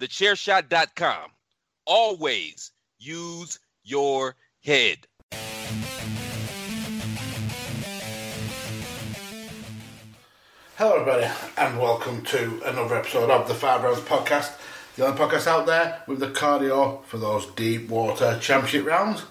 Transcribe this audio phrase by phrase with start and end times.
[0.00, 1.30] thechairshot.com.
[1.86, 5.06] Always use your head.
[10.76, 14.52] Hello, everybody, and welcome to another episode of the Five Rounds Podcast,
[14.96, 19.24] the only podcast out there with the cardio for those deep water championship rounds.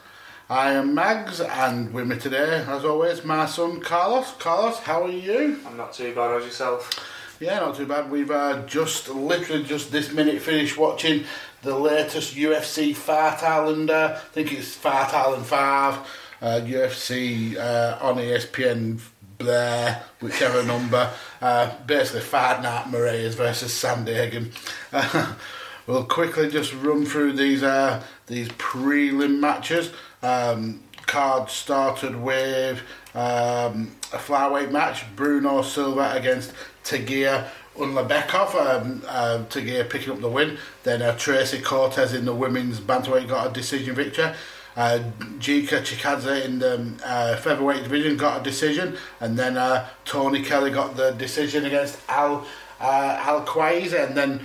[0.50, 4.32] I am Mags, and with me today, as always, my son Carlos.
[4.40, 5.60] Carlos, how are you?
[5.68, 6.32] I'm not too bad.
[6.32, 7.15] How's yourself?
[7.40, 8.10] Yeah, not too bad.
[8.10, 11.26] We've uh, just literally just this minute finished watching
[11.64, 13.90] the latest UFC Fight Island.
[13.90, 15.96] Uh, I think it's Fight Island Five.
[16.42, 19.02] Uh, UFC uh, on ESPN
[19.38, 21.12] Blair, whichever number.
[21.42, 24.52] Uh, basically, Fight Night Moraes versus Sandhagen.
[24.94, 25.34] Uh,
[25.88, 29.92] we'll quickly just run through these uh, these prelim matches.
[30.24, 32.80] Um, card started with
[33.14, 36.54] um, a flyweight match: Bruno Silva against
[36.86, 38.56] Tagir Ulanbekov.
[38.56, 40.58] Um, uh, picking up the win.
[40.84, 44.32] Then uh, Tracy Cortez in the women's bantamweight got a decision victory.
[44.76, 45.00] Uh,
[45.40, 50.70] Giga Chikadze in the uh, featherweight division got a decision, and then uh, Tony Kelly
[50.70, 52.46] got the decision against Al
[52.82, 54.40] uh, AlQaisi, and then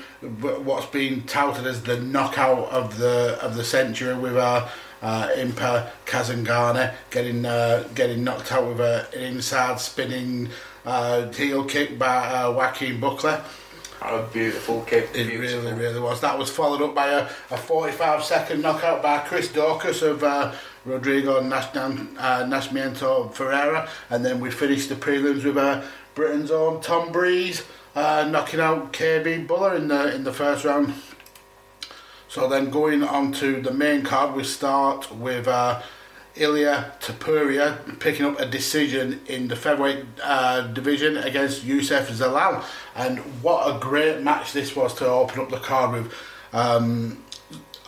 [0.64, 4.69] what's been touted as the knockout of the of the century with uh,
[5.02, 10.48] uh, Impa Kasanganay getting uh, getting knocked out with an inside spinning
[10.84, 13.36] uh, heel kick by uh, Joaquin Buckley.
[14.03, 15.11] A beautiful kick.
[15.14, 15.61] It beautiful.
[15.61, 16.20] really, really was.
[16.22, 20.55] That was followed up by a, a 45 second knockout by Chris Daukaus of uh,
[20.87, 23.89] Rodrigo Nascimento uh, Nascimento Ferreira.
[24.09, 25.83] And then we finished the prelims with uh,
[26.14, 27.62] Britain's own Tom Breese
[27.94, 30.94] uh, knocking out KB Bhullar in the, in the first round.
[32.28, 35.83] So then going on to the main card, we start with uh,
[36.36, 42.64] Ilya Topuria picking up a decision in the featherweight uh, division against Youssef Zalal.
[42.95, 46.14] And what a great match this was to open up the card with.
[46.53, 47.25] Um,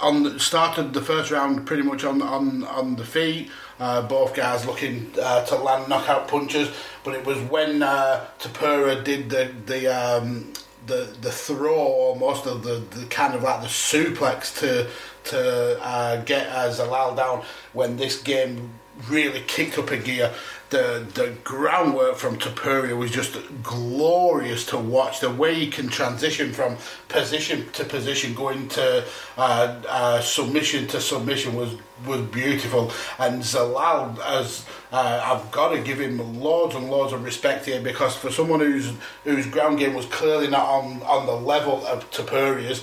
[0.00, 3.50] on started the first round pretty much on on on the feet.
[3.78, 6.68] Uh, both guys looking uh, to land knockout punches,
[7.04, 10.52] but it was when uh, Tapura did the the um,
[10.86, 14.88] the the throw almost of the, the kind of like the suplex to
[15.24, 18.70] to uh, get uh, Zalal down when this game
[19.08, 20.32] really kicked up a gear.
[20.70, 25.20] The the groundwork from Topuria was just glorious to watch.
[25.20, 26.78] The way he can transition from
[27.08, 29.04] position to position, going to
[29.36, 32.90] uh, uh, submission to submission was was beautiful.
[33.18, 37.82] And Zalal, as uh, I've got to give him loads and loads of respect here
[37.82, 38.92] because for someone whose
[39.24, 42.82] whose ground game was clearly not on on the level of Topuria's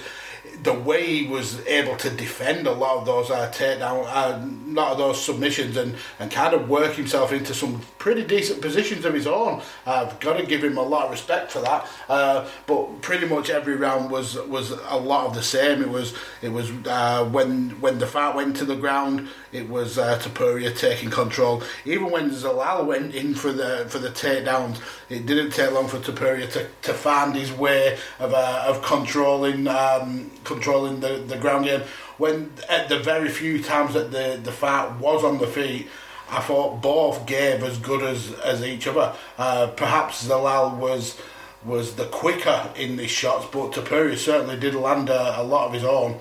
[0.63, 4.71] the way he was able to defend a lot of those uh, takedown, uh, a
[4.71, 9.05] lot of those submissions, and, and kind of work himself into some pretty decent positions
[9.05, 9.61] of his own.
[9.85, 11.87] I've got to give him a lot of respect for that.
[12.07, 15.81] Uh, but pretty much every round was was a lot of the same.
[15.81, 19.97] It was it was uh, when when the fight went to the ground, it was
[19.97, 21.61] uh, Topuria taking control.
[21.85, 25.99] Even when Zalal went in for the for the takedowns, it didn't take long for
[25.99, 29.67] Topuria to, to find his way of uh, of controlling.
[29.67, 31.81] Um, controlling the, the ground game.
[32.17, 35.87] When at the very few times that the, the fight was on the feet,
[36.31, 39.15] I thought both gave as good as, as each other.
[39.37, 41.19] Uh, perhaps Zalal was
[41.65, 45.73] was the quicker in these shots, but Tapuri certainly did land a, a lot of
[45.73, 46.19] his own.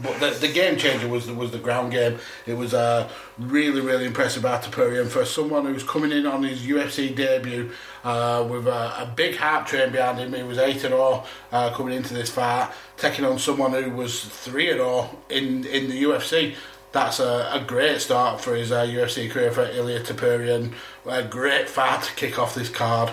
[0.00, 2.18] But the, the game changer was the, was the ground game.
[2.46, 5.00] It was uh, really, really impressive by Tapuri.
[5.00, 7.72] And for someone who's coming in on his UFC debut
[8.04, 11.94] uh, with a, a, big heart train behind him, he was 8 0 uh, coming
[11.94, 16.54] into this fight, taking on someone who was 3 0 in, in the UFC.
[16.92, 20.74] That's a, a great start for his uh, UFC career for Ilya Tapuri and
[21.06, 23.10] a great fight to kick off this card.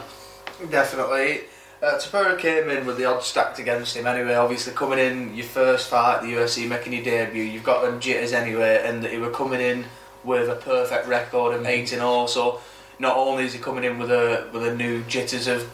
[0.70, 1.42] Definitely.
[1.82, 4.36] Uh, Tapura came in with the odds stacked against him anyway.
[4.36, 8.02] Obviously, coming in your first fight at the UFC, making your debut, you've got them
[8.02, 9.86] jitters anyway, and he were coming in
[10.26, 12.28] with a perfect record of eight and all.
[12.28, 12.60] So,
[13.00, 15.72] not only is he coming in with a with a new jitters of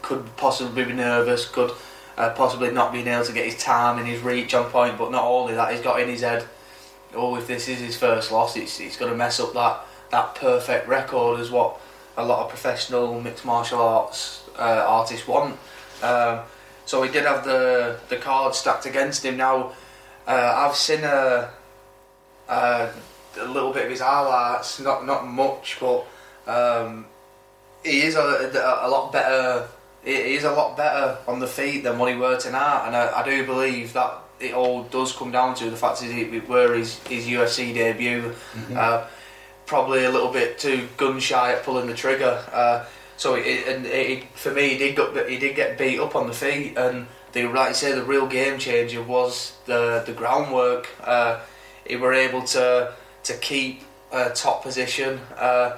[0.00, 1.72] could possibly be nervous, could
[2.16, 5.10] uh, possibly not being able to get his time and his reach on point, but
[5.10, 6.46] not only that, he's got in his head,
[7.16, 10.34] oh, if this is his first loss, it's it's going to mess up that that
[10.34, 11.80] perfect record as what
[12.16, 15.58] a lot of professional mixed martial arts uh, artists want.
[16.02, 16.40] Um,
[16.86, 19.36] so he did have the the card stacked against him.
[19.36, 19.72] Now
[20.26, 21.50] uh, I've seen a,
[22.48, 22.90] a,
[23.40, 26.06] a little bit of his highlights, not not much, but
[26.46, 27.06] um,
[27.84, 29.68] he is a, a, a, lot better.
[30.04, 33.20] He is a lot better on the feet than what he were tonight, and I,
[33.20, 36.74] I do believe that it all does come down to the fact that it were
[36.74, 38.22] his his UFC debut.
[38.22, 38.76] Mm-hmm.
[38.76, 39.06] Uh,
[39.66, 42.44] probably a little bit too gun shy at pulling the trigger.
[42.52, 42.84] Uh,
[43.16, 46.26] so it, and it, for me, he did, get, he did get beat up on
[46.26, 50.88] the feet, and the like you say the real game changer was the the groundwork.
[51.02, 51.40] Uh,
[51.86, 52.92] he were able to
[53.24, 53.82] to keep
[54.12, 55.20] a top position.
[55.36, 55.76] Uh,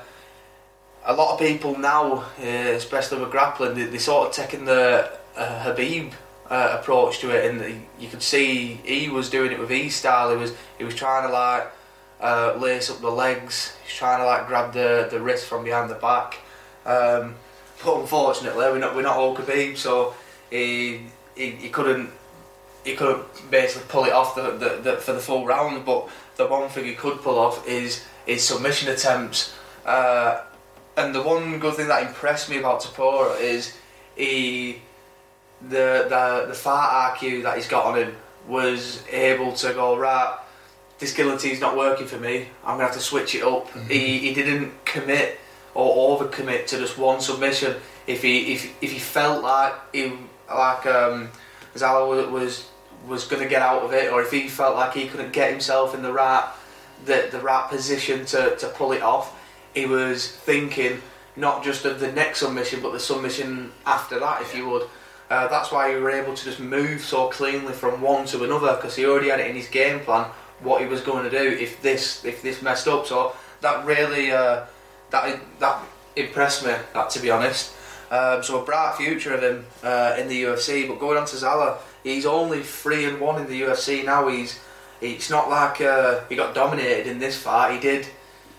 [1.05, 5.11] a lot of people now, uh, especially with grappling, they, they sort of taking the
[5.37, 6.13] uh, Khabib
[6.51, 9.95] uh, approach to it, and the, you could see he was doing it with his
[9.95, 10.31] style.
[10.31, 11.67] He was he was trying to like
[12.21, 13.77] uh, lace up the legs.
[13.85, 16.39] He's trying to like grab the, the wrist from behind the back.
[16.85, 17.35] Um,
[17.85, 20.15] but unfortunately, we're not we're not all Khabib, so
[20.51, 21.01] he,
[21.35, 22.11] he he couldn't
[22.85, 25.85] he couldn't basically pull it off the, the, the, for the full round.
[25.85, 29.55] But the one thing he could pull off is his submission attempts.
[29.85, 30.43] Uh,
[30.97, 33.77] and the one good thing that impressed me about Topuria is
[34.17, 34.81] he
[35.63, 38.15] the the the fight IQ that he's got on him
[38.47, 40.39] was able to go right.
[40.99, 42.49] This guillotine's not working for me.
[42.65, 43.69] I'm gonna have to switch it up.
[43.69, 43.89] Mm-hmm.
[43.89, 45.39] He, he didn't commit
[45.75, 47.77] or overcommit to just one submission.
[48.07, 50.13] If he if, if he felt like he
[50.49, 51.31] like um,
[51.77, 52.69] Zala was, was
[53.07, 55.95] was gonna get out of it, or if he felt like he couldn't get himself
[55.95, 56.49] in the right
[57.05, 59.37] the the right position to, to pull it off,
[59.75, 61.03] he was thinking
[61.37, 64.89] not just of the next submission, but the submission after that, if you would.
[65.29, 68.77] Uh, that's why he were able to just move so cleanly from one to another
[68.77, 70.31] because he already had it in his game plan
[70.61, 73.07] what he was going to do if this if this messed up.
[73.07, 74.65] So that really uh,
[75.11, 75.83] that that
[76.15, 76.75] impressed me.
[76.95, 77.73] That to be honest.
[78.11, 80.87] Um, so a bright future of him uh, in the UFC.
[80.87, 84.29] But going on to Zala, he's only three and one in the UFC now.
[84.29, 84.61] He's
[85.01, 87.75] it's not like uh, he got dominated in this fight.
[87.75, 88.07] He did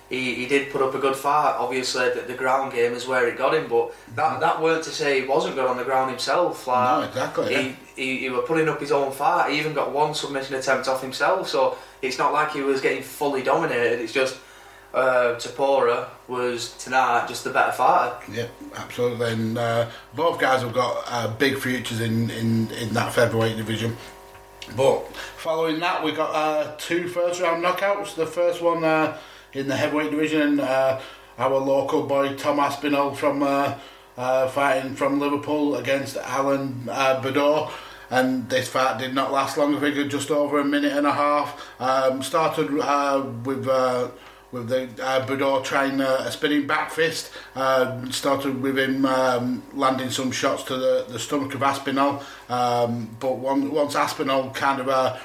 [0.09, 1.55] he, he did put up a good fight.
[1.57, 4.89] Obviously, the, the ground game is where it got him, but that that weren't to
[4.89, 6.65] say he wasn't good on the ground himself.
[6.67, 7.61] Like, No, exactly, yeah.
[7.61, 9.51] He, he, he were putting up his own fight.
[9.51, 11.49] He even got one submission attempt off himself.
[11.49, 13.99] So it's not like he was getting fully dominated.
[13.99, 14.37] It's just
[14.93, 18.15] uh, Tapora was tonight just the better fighter.
[18.31, 19.31] Yeah, absolutely.
[19.33, 23.97] And uh, both guys have got uh, big futures in, in, in that featherweight division.
[24.75, 25.07] But
[25.37, 28.15] following that, we got uh, two first round knockouts.
[28.15, 29.17] The first one uh,
[29.57, 31.01] in the heavyweight division, uh,
[31.39, 33.75] our local boy Tom Aspinall from uh,
[34.15, 37.71] uh, fighting from Liverpool against Alan uh.
[38.09, 39.75] And this fight did not last long.
[39.75, 41.69] I think just over a minute and a half.
[41.79, 43.67] Um, started uh, with.
[43.67, 44.09] Uh,
[44.49, 47.33] with the uh, trying uh, a spinning back fist.
[47.53, 53.09] Uh, started with him um, landing some shots to the, the stomach of Aspinall, um,
[53.19, 55.17] but one, once Aspinall kind of uh,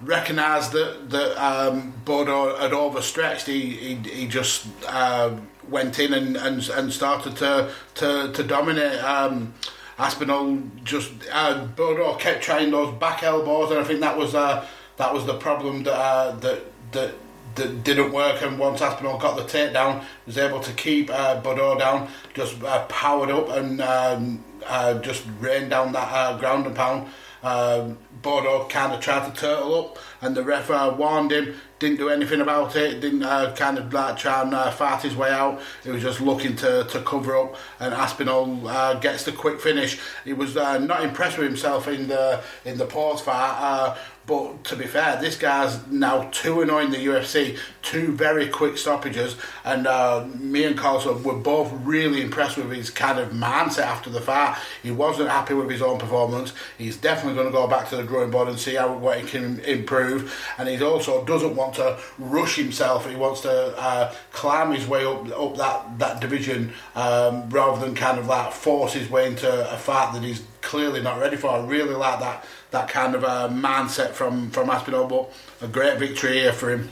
[0.00, 5.36] recognised that that um, Baudot had overstretched, he he, he just uh,
[5.68, 9.02] went in and, and and started to to, to dominate.
[9.02, 9.54] Um,
[9.98, 14.64] Aspinall just uh, Baudot kept trying those back elbows, and I think that was uh,
[14.96, 16.60] that was the problem that uh, that
[16.92, 17.14] that
[17.56, 18.40] that didn't work.
[18.42, 23.30] And once Aspinall got the takedown, was able to keep uh, down, just uh, powered
[23.30, 27.08] up and um, uh, just rained down that uh, ground and pound.
[27.42, 31.54] Um, Baudot kind of tried to turtle up, and the ref uh, warned him.
[31.78, 33.00] Didn't do anything about it.
[33.00, 35.60] Didn't uh, kind of like try and uh, fight his way out.
[35.84, 40.00] He was just looking to, to cover up, and Aspinall uh, gets the quick finish.
[40.24, 43.96] He was uh, not impressed with himself in the in the pause fight.
[44.28, 48.76] But to be fair, this guy's now 2 0 in the UFC, two very quick
[48.76, 49.36] stoppages.
[49.64, 54.10] And uh, me and Carlson were both really impressed with his kind of mindset after
[54.10, 54.58] the fight.
[54.82, 56.52] He wasn't happy with his own performance.
[56.76, 59.26] He's definitely going to go back to the drawing board and see how what he
[59.26, 60.38] can improve.
[60.58, 63.08] And he also doesn't want to rush himself.
[63.08, 67.94] He wants to uh, climb his way up up that, that division um, rather than
[67.94, 71.48] kind of like force his way into a fight that he's clearly not ready for.
[71.48, 75.98] I really like that that kind of uh, mindset from from Aspinall, but a great
[75.98, 76.90] victory here for him.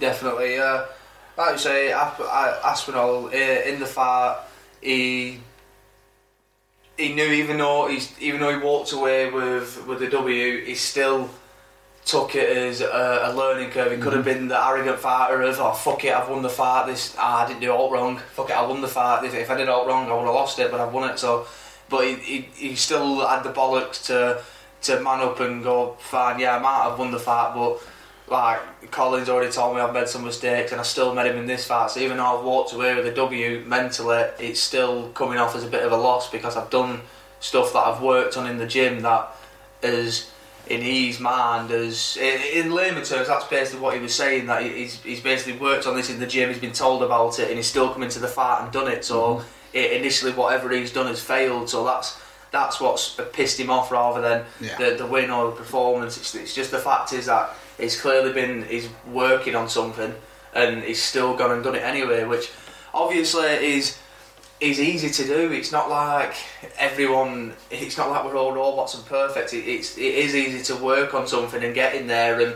[0.00, 0.84] Definitely, uh,
[1.36, 2.10] like you say, uh,
[2.64, 4.38] Aspinall uh, in the fight,
[4.80, 5.40] he
[6.96, 10.74] he knew even though he's even though he walked away with with the W, he
[10.74, 11.28] still
[12.04, 13.92] took it as a, a learning curve.
[13.92, 16.86] He could have been the arrogant fighter of oh fuck it, I've won the fight.
[16.86, 18.18] This ah, I didn't do it all wrong.
[18.32, 19.24] Fuck it, I won the fight.
[19.24, 21.10] If, if I did it all wrong, I would have lost it, but I've won
[21.10, 21.18] it.
[21.18, 21.46] So,
[21.88, 24.42] but he, he, he still had the bollocks to
[24.82, 26.38] to man up and go fine.
[26.38, 27.82] Yeah, I might have won the fight, but
[28.28, 31.46] like Collins already told me I've made some mistakes and I still made him in
[31.46, 31.90] this fight.
[31.90, 35.64] So even though I've walked away with a W mentally, it's still coming off as
[35.64, 37.00] a bit of a loss because I've done
[37.40, 39.34] stuff that I've worked on in the gym that
[39.82, 40.30] is
[40.68, 44.62] in his mind as in, in layman terms that's basically what he was saying that
[44.62, 47.56] he's, he's basically worked on this in the gym he's been told about it and
[47.56, 49.48] he's still come into the fight and done it so mm-hmm.
[49.72, 52.16] it, initially whatever he's done has failed so that's
[52.52, 54.76] that's what's pissed him off rather than Yeah.
[54.78, 58.32] the, the win or the performance it's, it's just the fact is that he's clearly
[58.32, 60.14] been he's working on something
[60.54, 62.50] and he's still gone and done it anyway which
[62.94, 63.98] obviously is
[64.60, 65.50] is easy to do.
[65.50, 66.34] It's not like
[66.78, 67.52] everyone.
[67.68, 69.52] It's not like we're all robots and perfect.
[69.54, 72.54] It, it's it is easy to work on something and get in there and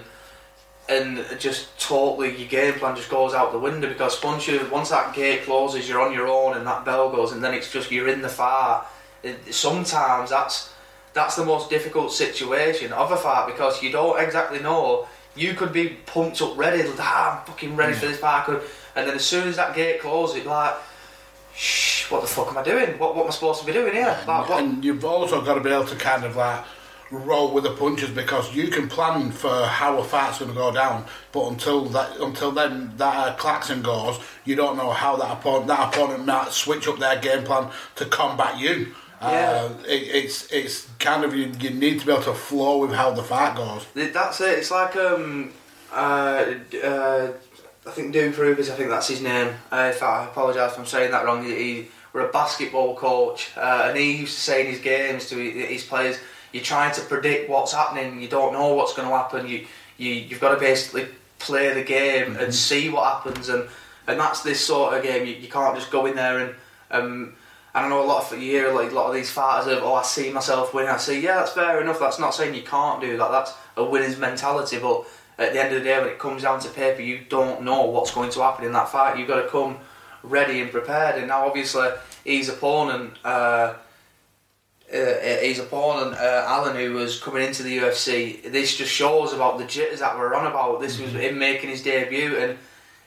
[0.88, 4.90] and just totally your game plan just goes out the window because once you once
[4.90, 7.90] that gate closes, you're on your own and that bell goes and then it's just
[7.90, 8.86] you're in the fart.
[9.26, 10.72] It- Sometimes that's
[11.12, 15.06] that's the most difficult situation of a fart because you don't exactly know.
[15.34, 16.82] You could be pumped up, ready.
[16.82, 20.00] Like, ah, I'm fucking ready for this fight, and then as soon as that gate
[20.00, 20.74] closes, it's like,
[21.54, 22.98] shh, what the fuck am I doing?
[22.98, 24.16] What what am I supposed to be doing here?
[24.26, 24.62] Like, what?
[24.62, 26.64] And you've also got to be able to kind of like
[27.10, 30.72] roll with the punches because you can plan for how a fight's going to go
[30.72, 35.30] down, but until that until then that uh, klaxon goes, you don't know how that
[35.32, 38.94] opponent that opponent might switch up their game plan to combat you.
[39.20, 39.70] Yeah.
[39.70, 42.92] Uh, it, it's it's kind of you, you need to be able to flow with
[42.92, 43.86] how the fight goes.
[43.94, 44.58] That's it.
[44.58, 45.52] It's like um,
[45.92, 46.44] uh,
[46.84, 47.32] uh,
[47.86, 48.68] I think Doom Provers.
[48.68, 49.54] I think that's his name.
[49.72, 51.44] Uh, if I apologise if I'm saying that wrong.
[51.44, 55.28] He, he we're a basketball coach, uh, and he used to say in his games
[55.28, 56.18] to hi- his players,
[56.52, 58.20] "You're trying to predict what's happening.
[58.20, 59.46] You don't know what's going to happen.
[59.48, 59.66] You
[59.98, 61.06] you you've got to basically
[61.38, 63.68] play the game and see what happens." And
[64.06, 65.26] and that's this sort of game.
[65.26, 66.54] You, you can't just go in there and
[66.90, 67.34] um.
[67.76, 69.82] And I know a lot of you hear like a lot of these fighters of,
[69.82, 70.88] oh, I see myself winning.
[70.88, 72.00] I say, yeah, that's fair enough.
[72.00, 73.30] That's not saying you can't do that.
[73.30, 74.78] That's a winner's mentality.
[74.78, 75.04] But
[75.36, 77.84] at the end of the day, when it comes down to paper, you don't know
[77.84, 79.18] what's going to happen in that fight.
[79.18, 79.76] You've got to come
[80.22, 81.16] ready and prepared.
[81.18, 81.90] And now, obviously,
[82.24, 83.74] his opponent, uh,
[84.90, 84.96] uh,
[85.42, 89.66] his opponent, uh, Alan, who was coming into the UFC, this just shows about the
[89.66, 90.80] jitters that we're on about.
[90.80, 92.58] This was him making his debut, and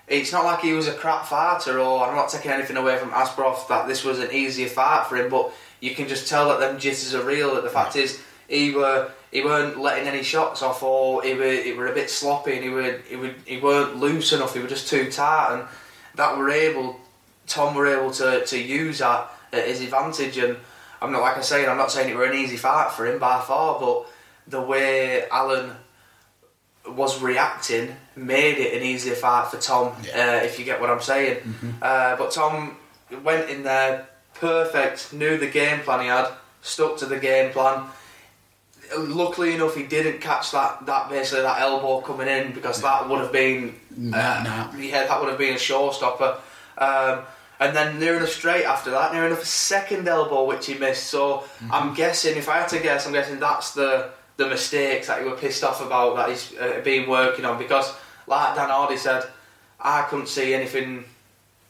[0.10, 3.12] it's not like he was a crap fighter, or I'm not taking anything away from
[3.12, 6.60] Asproff that this was an easier fight for him, but you can just tell that
[6.60, 7.56] them jitters are real.
[7.56, 11.52] That the fact is, he were he weren't letting any shots off, or he were
[11.52, 14.54] he were a bit sloppy, and he were he would he weren't loose enough.
[14.54, 15.68] He were just too tight, and
[16.16, 17.00] that were able
[17.50, 20.38] Tom were able to, to use that at his advantage.
[20.38, 20.58] And
[21.02, 23.20] I'm not like I say, I'm not saying it were an easy fight for him
[23.20, 24.06] by far, but
[24.48, 25.72] the way Alan
[26.88, 29.96] was reacting made it an easier fight for Tom.
[30.04, 30.40] Yeah.
[30.42, 31.38] Uh, if you get what I'm saying.
[31.82, 32.78] Uh, but Tom
[33.24, 36.30] went in there perfect, knew the game plan he had,
[36.62, 37.86] stuck to the game plan.
[38.98, 43.20] Luckily enough, he didn't catch that, that basically that elbow coming in because that would
[43.20, 44.44] have been nah.
[44.78, 46.40] yeah, that would have been a showstopper.
[46.78, 47.26] Um,
[47.60, 51.08] and then near enough straight after that, near enough a second elbow which he missed.
[51.08, 55.22] So I'm guessing, if I had to guess, I'm guessing that's the the mistakes that
[55.22, 57.60] he were pissed off about that he's uh, been working on.
[57.60, 57.94] Because,
[58.30, 59.24] like Dan Hardy said,
[59.80, 61.04] I couldn't see anything.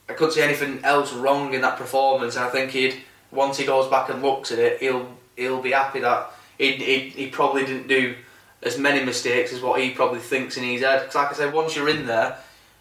[0.07, 2.35] I couldn't see anything else wrong in that performance.
[2.35, 2.95] And I think he'd
[3.31, 6.99] once he goes back and looks at it, he'll he'll be happy that he he,
[7.09, 8.15] he probably didn't do
[8.61, 10.99] as many mistakes as what he probably thinks in his head.
[10.99, 12.37] Because, like I said, once you're in there,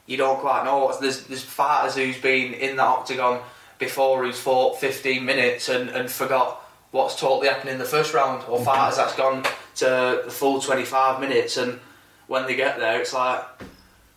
[0.06, 0.86] you don't quite know.
[0.86, 3.40] What's, there's there's fighters who's been in that octagon
[3.78, 8.42] before who's fought 15 minutes and, and forgot what's totally happened in the first round,
[8.48, 8.64] or mm-hmm.
[8.64, 9.44] fighters that's gone
[9.76, 11.78] to the full 25 minutes and
[12.28, 13.42] when they get there, it's like.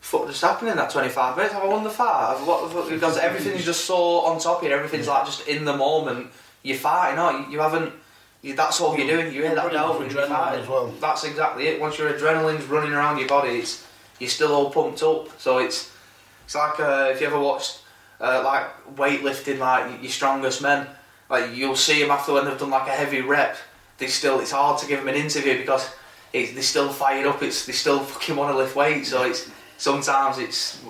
[0.01, 1.53] Fuck just happened in that 25 minutes?
[1.53, 2.35] Have I won the fight?
[2.35, 2.89] Have, what the fuck?
[2.89, 4.73] Because everything's just so on top of you.
[4.73, 6.31] Everything's like just in the moment.
[6.63, 7.93] You're fighting, no, you, you haven't.
[8.41, 9.31] You, that's all you're doing.
[9.31, 10.63] You hear that off when you're fighting.
[10.63, 10.87] as well.
[10.99, 11.79] That's exactly it.
[11.79, 13.85] Once your adrenaline's running around your body, it's
[14.19, 15.39] you're still all pumped up.
[15.39, 15.91] So it's
[16.45, 17.81] it's like uh, if you ever watched
[18.19, 20.87] uh, like weightlifting, like your strongest men,
[21.29, 23.57] like you'll see them after when they've done like a heavy rep.
[23.97, 25.89] They still it's hard to give them an interview because
[26.33, 27.41] it, they still fired up.
[27.43, 29.05] It's they still fucking want to lift weight.
[29.05, 30.81] So it's sometimes it's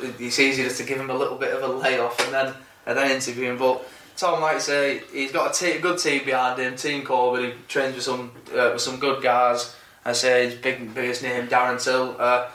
[0.00, 2.54] it's just to give him a little bit of a layoff and then
[2.86, 3.58] and then interview him.
[3.58, 3.86] But
[4.16, 6.74] Tom, like I say, he's got a, good team behind him.
[6.76, 9.76] Team Kaobon, he trains with some uh, with some good guys.
[10.04, 12.16] I say his big biggest name, Darren Till.
[12.18, 12.48] Uh,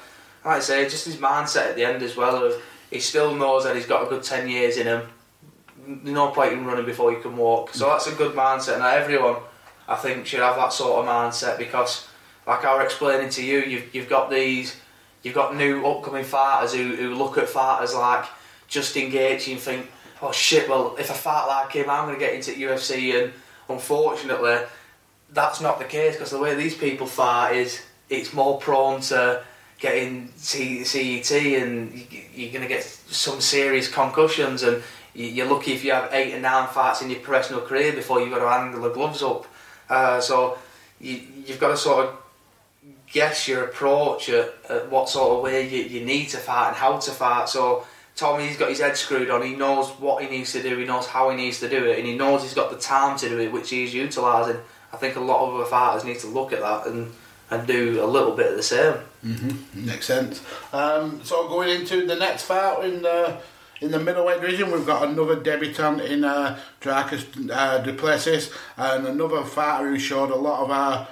[0.44, 2.46] like I say, just his mindset at the end as well.
[2.46, 5.08] Of he still knows that he's got a good ten years in him.
[5.86, 7.74] No point in running before you can walk.
[7.74, 9.36] So that's a good mindset, and everyone,
[9.88, 12.08] I think, should have that sort of mindset because,
[12.48, 14.78] like I was explaining to you, you've you've got these,
[15.24, 18.26] you've got new upcoming fighters who, who look at fighters like
[18.68, 22.26] Justin Gaethje and think, oh shit, well if I fight like him, I'm going to
[22.26, 23.34] get into UFC, and
[23.70, 24.60] unfortunately,
[25.32, 29.44] that's not the case because the way these people fight is it's more prone to
[29.80, 31.94] getting CET and
[32.36, 34.84] you're going to get some serious concussions and
[35.14, 38.30] you're lucky if you have eight and nine fights in your professional career before you've
[38.30, 39.46] got to handle the gloves up.
[39.90, 40.58] Uh, so
[41.00, 42.21] you, you've got to sort of
[43.12, 46.78] guess your approach at, at what sort of way you, you need to fight and
[46.78, 47.50] how to fight.
[47.50, 49.42] So Tommy, he's got his head screwed on.
[49.42, 50.78] He knows what he needs to do.
[50.78, 53.18] He knows how he needs to do it, and he knows he's got the time
[53.20, 54.62] to do it, which he's utilising.
[54.94, 57.12] I think a lot of other fighters need to look at that and,
[57.50, 58.96] and do a little bit of the same.
[59.74, 60.44] Makes sense.
[60.74, 63.40] Um, so going into the next fight in uh,
[63.80, 69.08] in the middleweight division, we've got another debutant in uh, Dricus uh, Du Plessis and
[69.08, 71.06] another fighter who showed a lot of uh,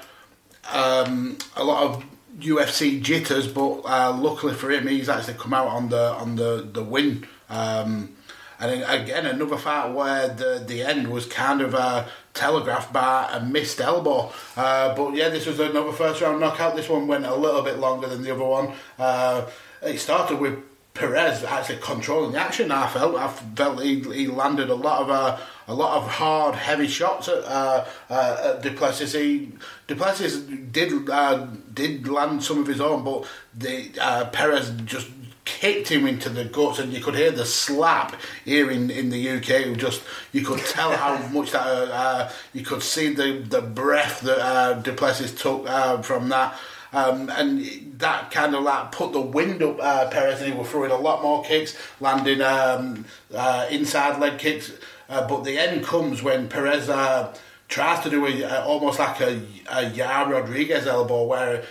[0.72, 2.04] um, a lot of
[2.40, 6.68] UFC jitters, but uh, luckily for him, he's actually come out on the on the
[6.72, 7.28] the win.
[7.50, 8.16] Um,
[8.60, 13.42] and again, another fight where the the end was kind of uh, telegraphed by a
[13.42, 14.32] missed elbow.
[14.56, 16.76] Uh, but yeah, this was another first round knockout.
[16.76, 18.74] This one went a little bit longer than the other one.
[18.98, 19.50] Uh,
[19.82, 20.60] it started with
[20.94, 22.72] Perez actually controlling the action.
[22.72, 25.38] I felt I felt he, he landed a lot of uh,
[25.70, 29.14] a lot of hard, heavy shots at, uh, uh, at Du Plessis.
[29.14, 29.52] He,
[29.86, 35.08] Du Plessis did uh, did land some of his own, but the uh, Perez just
[35.46, 39.30] kicked him into the guts, and you could hear the slap here in, in the
[39.30, 39.78] UK.
[39.78, 44.22] Just you could tell how much that uh, uh, you could see the the breath
[44.22, 46.58] that uh, Du Plessis took uh, from that.
[46.92, 50.68] Um, and that kind of like put the wind up uh, Perez, and he was
[50.68, 54.72] throwing a lot more kicks, landing um, uh, inside leg kicks.
[55.10, 57.34] Uh, but the end comes when Perez uh,
[57.68, 61.64] tries to do a, uh, almost like a, a Yair Rodriguez elbow, where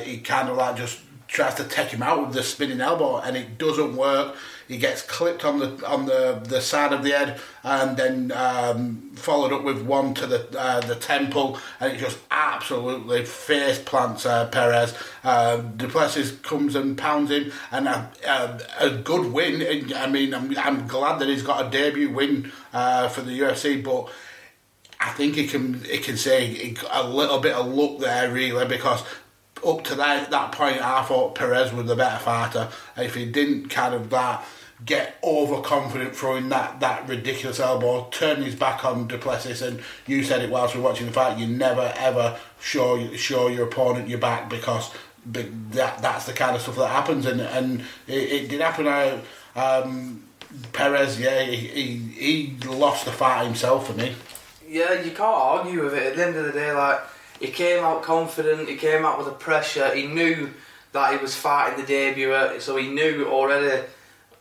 [0.00, 3.36] he kind of like just tries to take him out with the spinning elbow, and
[3.36, 4.36] it doesn't work.
[4.68, 9.10] He gets clipped on the on the, the side of the head, and then um,
[9.14, 14.24] followed up with one to the uh, the temple, and it just absolutely face plants
[14.24, 14.94] uh, Perez.
[15.22, 19.92] Uh, Du Plessis comes and pounds him, and a, a, a, good win.
[19.94, 23.82] I mean, I'm, I'm glad that he's got a debut win uh, for the UFC,
[23.82, 24.10] but.
[25.00, 29.04] I think he can he can say a little bit of luck there really because
[29.66, 32.68] up to that, that point, I thought Perez was the better fighter.
[32.96, 34.44] If he didn't kind of that
[34.84, 40.22] get overconfident throwing that, that ridiculous elbow, turn his back on Du Plessis, and you
[40.22, 44.08] said it whilst we were watching the fight, you never ever show show your opponent
[44.08, 44.90] your back because
[45.26, 48.86] that that's the kind of stuff that happens, and and it, it did happen.
[48.86, 49.20] Uh,
[49.56, 50.24] um,
[50.72, 54.14] Perez, yeah, he, he, he lost the fight himself for me.
[54.68, 56.02] Yeah, you can't argue with it.
[56.02, 57.00] At the end of the day, like
[57.40, 58.68] he came out confident.
[58.68, 59.94] He came out with the pressure.
[59.94, 60.50] He knew
[60.92, 63.84] that he was fighting the debut, so he knew already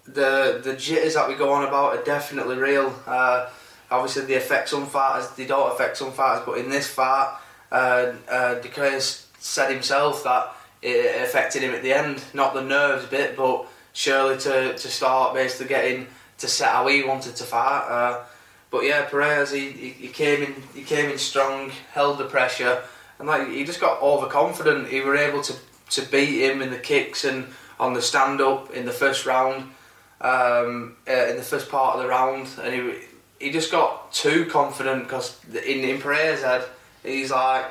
[0.06, 2.94] the the jitters that we go on about are definitely real.
[3.06, 3.50] Uh,
[3.90, 5.30] obviously, they affect some fighters.
[5.32, 7.38] They don't affect some fighters, but in this fight,
[7.72, 8.62] uh, uh,
[9.00, 13.66] said himself that it affected him at the end, not the nerves a bit, but
[13.94, 17.88] surely to, to start basically getting to set how he wanted to fight.
[17.88, 18.24] Uh,
[18.70, 22.84] but yeah, Perez he, he, he, came in he came in strong, held the pressure,
[23.20, 24.88] and like he just got overconfident.
[24.88, 25.54] He were able to
[25.92, 27.48] to beat him in the kicks and
[27.80, 29.70] on the stand up in the first round,
[30.24, 34.46] um, uh, in the first part of the round, and he he just got too
[34.46, 36.64] confident because in in Perez's head
[37.04, 37.66] he's like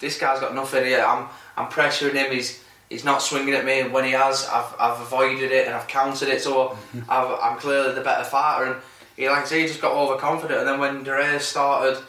[0.00, 1.02] this guy's got nothing here.
[1.02, 2.32] I'm I'm pressuring him.
[2.32, 5.74] He's he's not swinging at me, and when he has, I've, I've avoided it and
[5.74, 6.42] I've countered it.
[6.42, 6.76] So
[7.08, 8.72] i am clearly the better fighter.
[8.72, 8.82] And
[9.16, 12.02] he like I say, he just got overconfident, and then when Dare started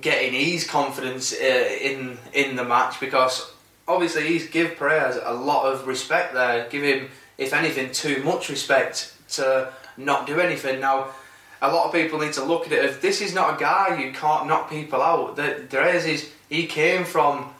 [0.00, 3.50] getting his confidence uh, in in the match, because
[3.86, 8.48] obviously he's give Perez a lot of respect there, give him if anything too much
[8.48, 10.80] respect to not do anything.
[10.80, 11.08] Now,
[11.62, 13.96] a lot of people need to look at it as this is not a guy
[13.96, 15.36] who can't knock people out.
[15.36, 17.52] The Derez is he came from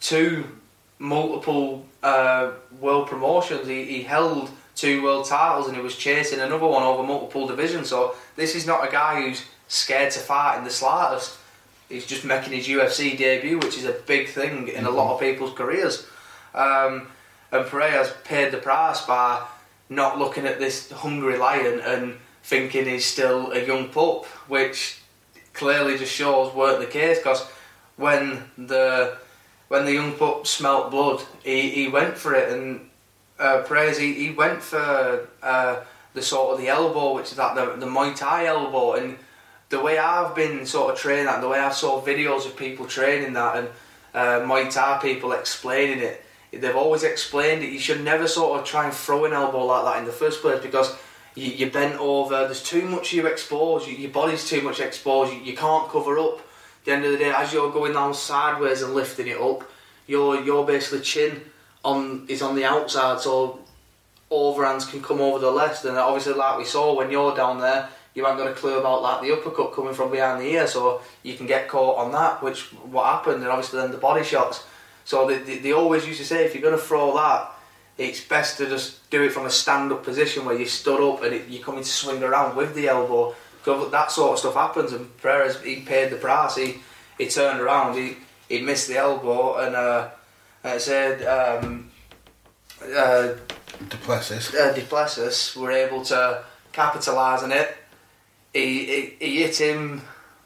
[0.00, 0.44] two
[0.98, 3.68] multiple uh, world promotions.
[3.68, 7.88] He, he held two world titles and he was chasing another one over multiple divisions.
[7.88, 11.38] So this is not a guy who's scared to fight in the slightest.
[11.88, 14.86] He's just making his UFC debut, which is a big thing in mm-hmm.
[14.86, 16.06] a lot of people's careers.
[16.54, 17.08] Um,
[17.50, 19.46] and Pereira's paid the price by
[19.94, 25.00] not looking at this hungry lion and thinking he's still a young pup, which
[25.52, 27.18] clearly just shows weren't the case.
[27.18, 27.46] Because
[27.96, 29.16] when the
[29.68, 32.90] when the young pup smelt blood, he, he went for it and
[33.38, 35.80] uh, Perez, he, he went for uh,
[36.14, 39.16] the sort of the elbow, which is that the, the Muay Thai elbow, and
[39.68, 42.86] the way I've been sort of training that, the way I saw videos of people
[42.86, 43.68] training that, and
[44.14, 47.70] uh, Muay Thai people explaining it, they've always explained it.
[47.70, 50.42] You should never sort of try and throw an elbow like that in the first
[50.42, 50.94] place because
[51.34, 52.44] you, you're bent over.
[52.44, 53.88] There's too much you expose.
[53.88, 55.32] Your body's too much exposed.
[55.32, 56.38] You, you can't cover up.
[56.38, 59.70] At the end of the day, as you're going down sideways and lifting it up,
[60.06, 61.40] your your basically chin
[61.84, 63.60] on is on the outside, so
[64.30, 65.84] overhands can come over the left.
[65.84, 69.00] And obviously, like we saw when you're down there, you haven't got a clue about
[69.00, 72.42] like the uppercut coming from behind the ear, so you can get caught on that.
[72.42, 74.64] Which what happened, and obviously then the body shots.
[75.04, 77.50] So they, they, they always used to say if you're going to throw that,
[77.98, 81.34] it's best to just do it from a stand-up position where you stood up and
[81.34, 83.34] it, you're coming to swing around with the elbow.
[83.58, 86.56] Because that sort of stuff happens, and Pereira he paid the price.
[86.56, 86.78] He
[87.18, 88.16] he turned around, he
[88.48, 89.76] he missed the elbow, and.
[89.76, 90.10] Uh,
[90.64, 91.90] I said um,
[92.80, 93.34] uh,
[93.88, 94.54] Du Plessis.
[94.54, 97.76] Uh, Du Plessis were able to capitalise on it.
[98.52, 100.02] He, he, he hit him.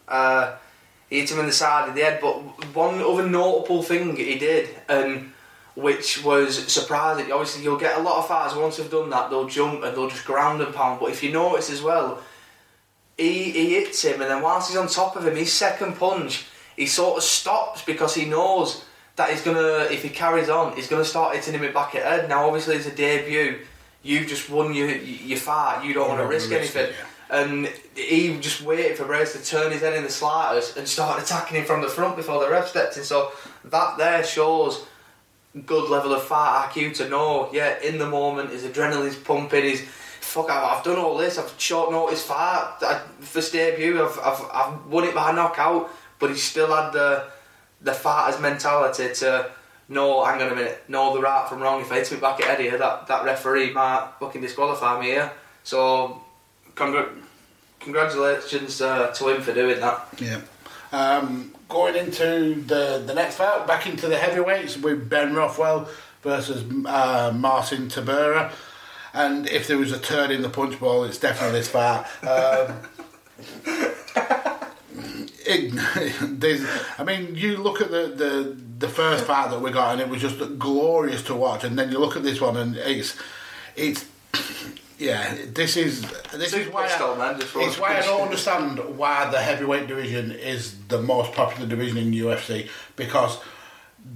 [0.09, 0.57] Uh,
[1.11, 2.21] hit him in the side of the head.
[2.21, 2.37] But
[2.75, 5.33] one other notable thing he did, and
[5.75, 7.31] which was surprising.
[7.31, 10.09] Obviously, you'll get a lot of fighters once they've done that, they'll jump and they'll
[10.09, 11.01] just ground and pound.
[11.01, 12.23] But if you notice as well,
[13.17, 16.47] he, he hits him, and then whilst he's on top of him, his second punch,
[16.77, 18.85] he sort of stops because he knows
[19.17, 21.95] that he's gonna, if he carries on, he's gonna start hitting him in the back
[21.95, 22.29] of the head.
[22.29, 23.61] Now, obviously, it's a debut.
[24.03, 25.85] You've just won your your fight.
[25.85, 26.85] You don't want to risk anything.
[26.85, 27.07] it, yeah.
[27.29, 31.23] And he just waited for Reyes to turn his head in the slightest and start
[31.23, 33.03] attacking him from the front before the ref stepped in.
[33.03, 33.33] So
[33.65, 34.87] that there shows
[35.65, 39.81] good level of fight IQ to know, yeah, in the moment, his adrenaline's pumping, he's
[40.21, 42.79] fuck, I've, I've done all this, I've short notice fight,
[43.21, 47.25] first debut, I've, I've, I've won it by knockout, but he still had the
[47.81, 49.51] the fighter's mentality to
[49.89, 51.81] know, hang on a minute, know the right from wrong.
[51.81, 55.33] If I hit me back at Eddie, that, that referee might fucking disqualify me here.
[55.63, 56.23] So,
[56.77, 57.19] congr-
[57.81, 60.09] congratulations uh, to him for doing that.
[60.19, 60.41] Yeah.
[60.93, 65.89] Um, going into the the next bout, back into the heavyweights with Ben Rothwell
[66.23, 68.53] versus uh, Marcin Tybura.
[69.13, 72.05] And if there was a turn in the punch ball, it's definitely this fight.
[72.23, 72.83] Um,
[75.47, 75.73] it,
[76.99, 80.09] I mean, you look at the, the the first fight that we got, and it
[80.09, 81.65] was just glorious to watch.
[81.65, 83.17] And then you look at this one, and it's
[83.75, 84.05] it's
[84.99, 89.39] yeah, this is this is why I, man, it's why I don't understand why the
[89.39, 93.39] heavyweight division is the most popular division in UFC because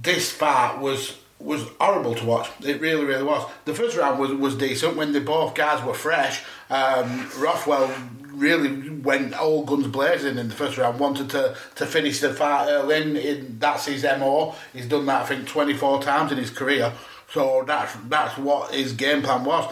[0.01, 2.49] this fight was was horrible to watch.
[2.63, 3.49] It really, really was.
[3.65, 6.43] The first round was, was decent when the both guys were fresh.
[6.69, 7.93] Um, Rothwell
[8.31, 10.99] really went all guns blazing in the first round.
[10.99, 13.01] Wanted to, to finish the fight early.
[13.01, 14.55] In, in that's his mo.
[14.73, 16.93] He's done that I think twenty four times in his career.
[17.29, 19.71] So that's that's what his game plan was.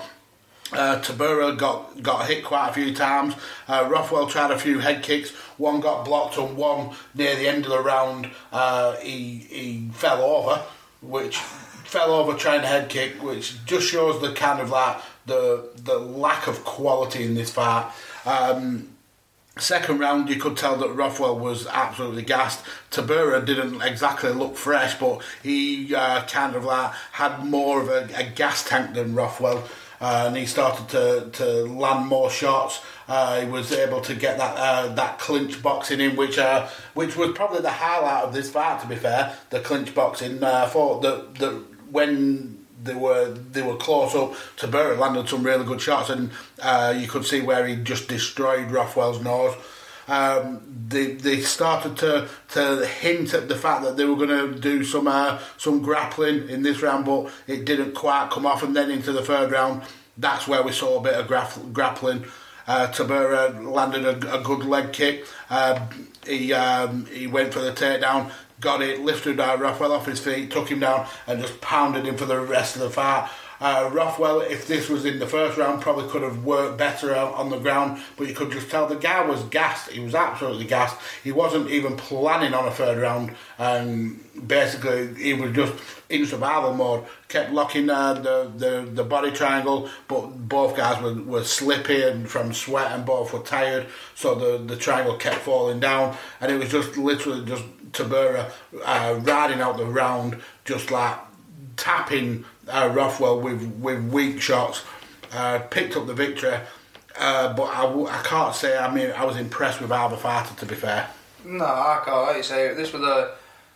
[0.71, 3.33] Uh, Tybura got got hit quite a few times.
[3.67, 5.31] Uh, Rothwell tried a few head kicks.
[5.57, 10.21] One got blocked, and one near the end of the round, uh, he he fell
[10.21, 10.61] over,
[11.01, 15.69] which fell over trying a head kick, which just shows the kind of like the
[15.75, 17.91] the lack of quality in this fight.
[18.25, 18.89] Um,
[19.59, 22.63] Second round, you could tell that Rothwell was absolutely gassed.
[22.91, 28.07] Tybura didn't exactly look fresh, but he uh, kind of like had more of a,
[28.15, 29.67] a gas tank than Rothwell,
[30.01, 32.81] uh, and he started to, to land more shots.
[33.07, 37.15] Uh, he was able to get that uh, that clinch boxing in, which uh, which
[37.15, 38.79] was probably the highlight of this fight.
[38.81, 40.43] To be fair, the clinch boxing.
[40.43, 44.33] Uh, thought that that when they were they were close up.
[44.57, 46.31] Tybura landed some really good shots, and
[46.61, 49.55] uh, you could see where he just destroyed Rothwell's nose.
[50.09, 54.59] Um, they they started to to hint at the fact that they were going to
[54.59, 58.63] do some uh, some grappling in this round, but it didn't quite come off.
[58.63, 59.83] And then into the third round,
[60.17, 62.25] that's where we saw a bit of graf- grappling.
[62.67, 65.25] Uh, Tybura landed a, a good leg kick.
[65.49, 65.87] Uh,
[66.25, 70.51] he um, he went for the takedown, got it, lifted uh, Rothwell off his feet,
[70.51, 73.29] took him down, and just pounded him for the rest of the fight.
[73.61, 77.49] Uh, Rothwell, if this was in the first round, probably could have worked better on,
[77.49, 79.89] the ground, but you could just tell the guy was gassed.
[79.91, 80.95] He was absolutely gassed.
[81.23, 85.73] He wasn't even planning on a third round, and basically he was just
[86.09, 87.05] in survival mode.
[87.27, 92.29] Kept locking uh, the, the the body triangle, but both guys were, were slippy and
[92.29, 93.87] from sweat, and both were tired.
[94.15, 98.51] So the the triangle kept falling down, and it was just literally just Tybura
[98.85, 101.17] uh, riding out the round, just like
[101.75, 104.83] tapping uh, Rothwell with with weak shots.
[105.31, 106.57] Uh, picked up the victory,
[107.19, 108.75] uh, but I, w- I can't say.
[108.75, 110.55] I mean, I was impressed with either fighter.
[110.55, 111.07] To be fair,
[111.45, 112.17] No, I can't.
[112.27, 113.31] Like you say, this was the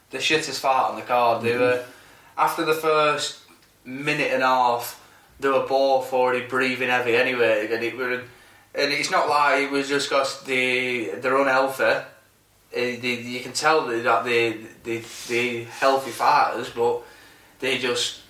[0.10, 1.44] the shittest fight on the card.
[1.44, 1.84] They were
[2.38, 3.42] after the first
[3.86, 5.00] minute and a half,
[5.40, 9.70] they were both already breathing heavy anyway, and it were, and it's not like it
[9.72, 12.04] was just because they they're unhealthy.
[12.72, 14.54] They, you can tell that they
[14.84, 17.04] they they healthy fighters, but
[17.60, 18.22] they just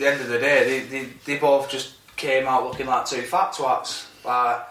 [0.00, 3.22] the end of the day they, they, they both just came out looking like two
[3.22, 4.06] fat twats.
[4.24, 4.62] Like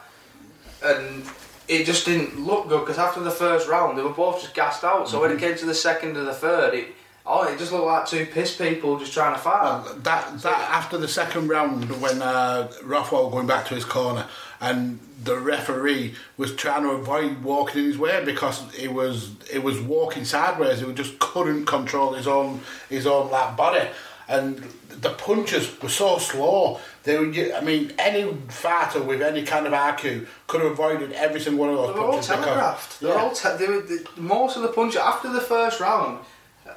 [0.84, 1.26] and
[1.68, 4.84] it just didn't look good because after the first round they were both just gassed
[4.84, 5.08] out.
[5.10, 6.88] So when it came to the second and the third, it
[7.26, 9.62] oh it just looked like two piss people just trying to fight.
[9.62, 14.28] Well, that that after the second round when uh, Rothwell going back to his corner
[14.62, 19.60] and the referee was trying to avoid walking in his way because he was he
[19.60, 20.80] was walking sideways.
[20.80, 23.88] He just couldn't control his own his own like body,
[24.30, 24.58] and
[24.90, 26.80] the punches were so slow.
[27.04, 31.40] They were, I mean, any fighter with any kind of IQ could have avoided every
[31.42, 32.28] single one of those They were all punches.
[32.30, 33.00] because- telegraphed.
[33.00, 33.22] They were Yeah.
[33.24, 36.20] all te- they were, the, most of the punches after the first round.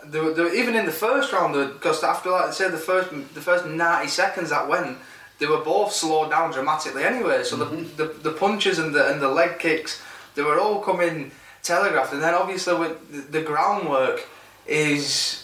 [0.04, 2.78] They were, they were even in the first round because after like I said the
[2.78, 4.96] first the first ninety seconds that went,
[5.38, 7.44] they were both slowed down dramatically anyway.
[7.44, 7.96] So Mm-hmm.
[7.96, 10.00] the, the the punches and the and the leg kicks,
[10.34, 11.30] they were all coming
[11.62, 12.12] telegraphed.
[12.14, 14.26] And then obviously with the, the groundwork
[14.66, 15.41] is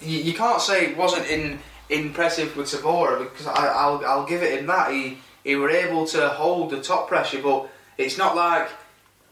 [0.00, 1.58] you, you can't say it wasn't in
[1.88, 6.06] impressive with Sabora because I, I'll I'll give it in that he he were able
[6.08, 8.68] to hold the top pressure, but it's not like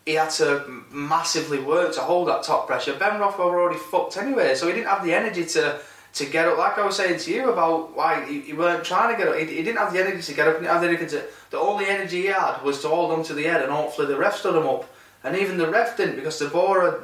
[0.06, 2.94] he had to massively work to hold that top pressure.
[2.98, 5.80] Ben Rothwell were already fucked anyway, so he didn't have the energy to
[6.14, 6.58] to get up.
[6.58, 9.36] Like I was saying to you about why he, he weren't trying to get up.
[9.36, 10.54] He, he didn't have the energy to get up.
[10.56, 11.24] He didn't have the to.
[11.50, 14.16] The only energy he had was to hold on to the head, and hopefully the
[14.16, 14.90] ref stood him up.
[15.24, 17.02] And even the ref didn't because Sabora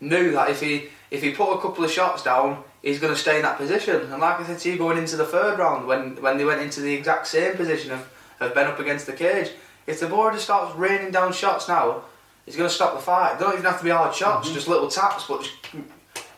[0.00, 3.18] knew that if he if he put a couple of shots down, he's going to
[3.18, 4.12] stay in that position.
[4.12, 6.60] And like I said to you, going into the third round, when when they went
[6.60, 9.50] into the exact same position of, of Ben up against the cage,
[9.86, 12.02] if the board just starts raining down shots now,
[12.44, 13.38] he's going to stop the fight.
[13.38, 14.54] They don't even have to be hard shots, mm-hmm.
[14.54, 15.54] just little taps, but just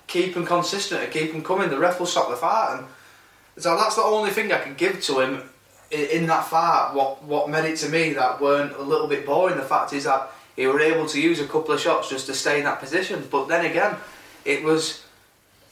[0.06, 1.70] keep them consistent and keep them coming.
[1.70, 2.78] The ref will stop the fight.
[2.78, 5.42] And so that's the only thing I can give to him
[5.90, 6.92] in, in that fight.
[6.92, 9.56] What what made it to me that weren't a little bit boring.
[9.56, 12.34] The fact is that he were able to use a couple of shots just to
[12.34, 13.26] stay in that position.
[13.30, 13.96] But then again,
[14.46, 15.04] it was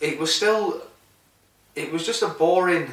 [0.00, 0.82] it was still
[1.74, 2.90] it was just a boring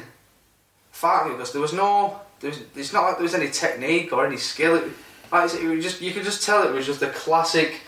[0.92, 4.26] fight because there was no there was, it's not like there was any technique or
[4.26, 4.76] any skill.
[4.76, 4.84] It,
[5.30, 7.80] like it was just you could just tell it was just a classic.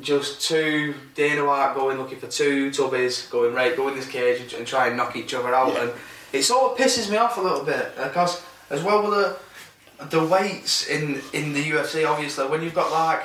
[0.00, 4.40] Just two Dana White going looking for two tubbies going right go in this cage
[4.40, 5.82] and, and try and knock each other out Yeah.
[5.82, 5.92] and
[6.32, 9.12] it sort of pisses me off a little bit uh, because as well with
[10.00, 13.22] the the weights in in the UFC obviously when you've got like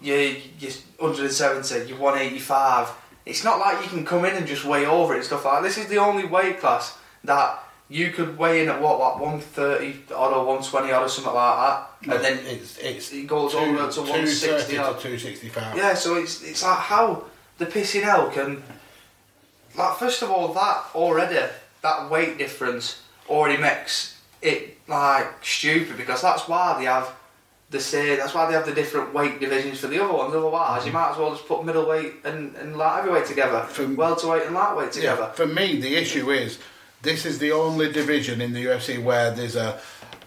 [0.00, 0.18] your
[0.58, 2.88] your 170 your 185
[3.28, 5.60] it's not like you can come in and just weigh over it and stuff like
[5.60, 5.62] that.
[5.68, 10.14] This is the only weight class that you could weigh in at what, like 130
[10.14, 13.58] odd or 120 odd or something like that, and then it's it's it goes two-
[13.58, 15.00] over to 230 160 to odd.
[15.00, 15.76] 265.
[15.76, 17.24] Yeah, so it's it's like how
[17.58, 18.62] the pissing hell can
[19.76, 21.38] like first of all that already
[21.82, 27.06] that weight difference already makes it like stupid because that's why they have
[27.70, 30.34] the same that's why they have the different weight divisions for the other ones.
[30.34, 33.60] Otherwise you might as well just put middleweight and, and light heavyweight together.
[33.62, 35.22] From- welterweight and lightweight together.
[35.22, 36.58] Yeah, for me, the issue is
[37.02, 39.80] this is the only division in the UFC where there's a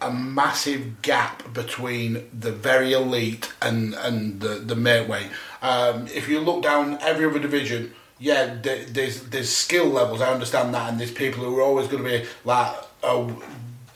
[0.04, 5.28] a massive gap between the very elite and and the the middleweight.
[5.62, 10.22] Um, if you look down every other division, yeah, there's there's skill levels.
[10.22, 13.42] I understand that, and there's people who are always going to be like oh,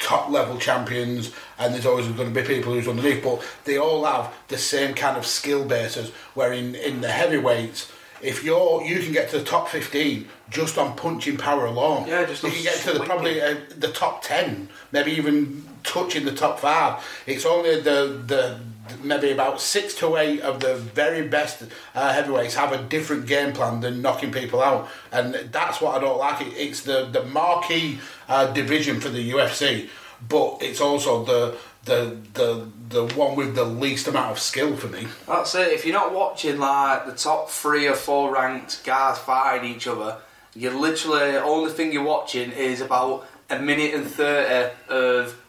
[0.05, 3.23] top level champions, and there's always going to be people who's underneath.
[3.23, 6.11] But they all have the same kind of skill bases.
[6.35, 7.91] Where in in the heavyweights
[8.21, 12.25] if you're you can get to the top 15 just on punching power alone Yeah,
[12.25, 16.31] just you can get to the probably uh, the top 10 maybe even touching the
[16.31, 18.59] top 5 it's only the the
[19.03, 23.53] maybe about 6 to 8 of the very best uh, heavyweights have a different game
[23.53, 24.89] plan than knocking people out.
[25.11, 26.41] And that's what I don't like.
[26.41, 29.89] It, it's the the marquee uh, division for the UFC
[30.27, 34.87] but it's also the the the the one with the least amount of skill for
[34.87, 35.07] me.
[35.27, 35.69] That's it.
[35.69, 40.17] If you're not watching like the top three or four ranked guys fighting each other,
[40.55, 45.39] you're literally only thing you're watching is about a minute and thirty of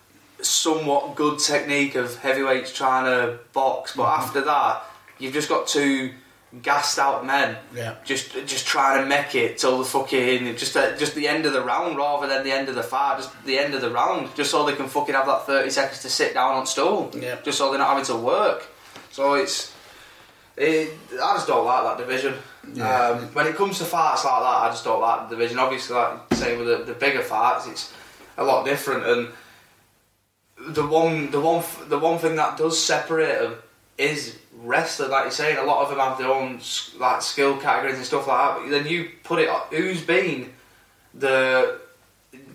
[0.43, 3.95] somewhat good technique of heavyweights trying to box.
[3.97, 4.83] But after that,
[5.19, 6.13] you've just got two
[6.63, 7.97] gassed out men Yeah.
[8.05, 11.61] just just trying to make it till the fucking just just the end of the
[11.61, 14.51] round rather than the end of the fight, just the end of the round, just
[14.53, 17.37] so they can fucking have that thirty seconds to sit down on stool, Yeah.
[17.45, 18.67] just so they're not having to work.
[19.11, 19.73] So it's
[20.57, 22.35] it, I just don't like that division.
[22.73, 23.09] Yeah.
[23.11, 25.59] Um, when it comes to fights like that, I just don't like the division.
[25.59, 27.93] Obviously, like say with the, the bigger fights, it's
[28.39, 29.05] a lot different.
[29.05, 29.29] And
[30.67, 33.55] the one, the one, the one thing that does separate them
[33.99, 35.11] is wrestling.
[35.11, 36.61] Like you're saying, a lot of them have their own
[36.99, 38.63] like skill categories and stuff like that.
[38.63, 40.53] But then you put it, who's been
[41.15, 41.81] the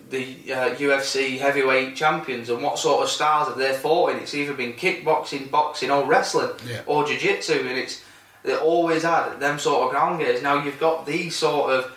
[0.10, 4.18] the uh, UFC heavyweight champions and what sort of stars have they fought in?
[4.18, 6.82] It's either been kickboxing, boxing, or wrestling, Yeah.
[6.86, 8.04] or jiu-jitsu, and it's
[8.44, 10.42] they always had them sort of ground games.
[10.42, 11.92] Now you've got these sort of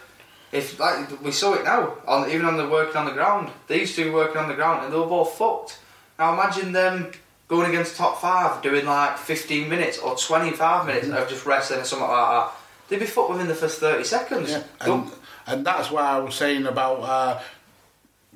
[0.52, 3.96] if like we saw it now on even on the working on the ground, these
[3.96, 5.80] two working on the ground and they were both fucked.
[6.18, 7.12] Now imagine them
[7.48, 11.84] going against top five doing like 15 minutes or 25 minutes of just wrestling or
[11.84, 12.52] something like that.
[12.88, 14.50] They'd be fucked within the first 30 seconds.
[14.50, 15.10] Yeah, and,
[15.46, 17.42] and that's why I was saying about uh,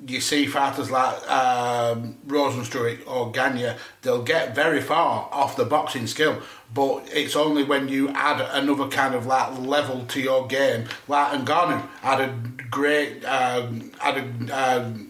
[0.07, 6.07] you see fighters like um, Rozenstruik or Gane, they'll get very far off the boxing
[6.07, 6.41] skill,
[6.73, 11.39] but it's only when you add another kind of like level to your game, like
[11.41, 12.35] Ngannou had a
[12.69, 15.08] great, um, had a um,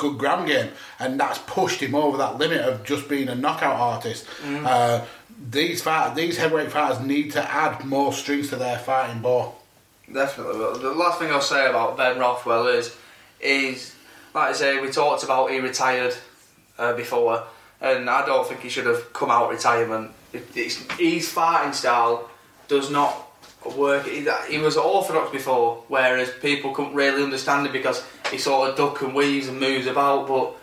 [0.00, 3.76] good ground game, and that's pushed him over that limit of just being a knockout
[3.76, 4.26] artist.
[4.44, 5.04] Uh,
[5.50, 9.60] these fight, these heavyweight fighters need to add more strings to their fighting ball.
[10.12, 10.82] Definitely.
[10.82, 12.96] The last thing I'll say about Ben Rothwell is,
[13.40, 13.94] is
[14.34, 16.14] like I say, we talked about he retired
[16.78, 17.44] uh, before,
[17.80, 20.10] and I don't think he should have come out retirement.
[20.32, 22.28] It, his fighting style
[22.68, 23.29] does not
[23.76, 24.06] work.
[24.06, 28.76] He, he was orthodox before, whereas people couldn't really understand it because he sort of
[28.76, 30.28] duck and weaves and moves about.
[30.28, 30.56] But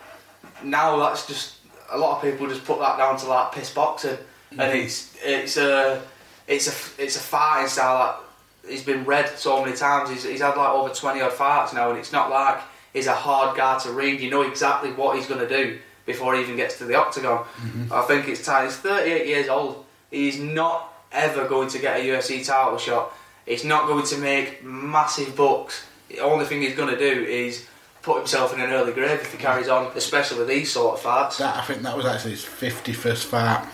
[0.62, 1.56] now that's just
[1.90, 4.18] a lot of people just put that down to like piss boxing,
[4.50, 4.78] and mm-hmm.
[4.78, 6.02] it's it's a
[6.46, 8.22] it's a it's a fighting style
[8.64, 10.10] that he's been read so many times.
[10.10, 12.60] He's, he's had like over twenty odd fights now, and it's not like
[12.92, 14.20] he's a hard guy to read.
[14.20, 17.44] You know exactly what he's going to do before he even gets to the octagon.
[17.44, 17.92] Mm-hmm.
[17.92, 18.64] I think it's time.
[18.64, 19.84] He's 38 years old.
[20.10, 23.12] He's not ever going to get a UFC title shot.
[23.46, 25.84] It's not going to make massive bucks.
[26.08, 27.66] The only thing he's going to do is
[28.02, 31.00] put himself in an early grave if he carries on, especially with these sort of
[31.02, 31.38] fights.
[31.38, 33.68] That I think that was actually his 51st fight.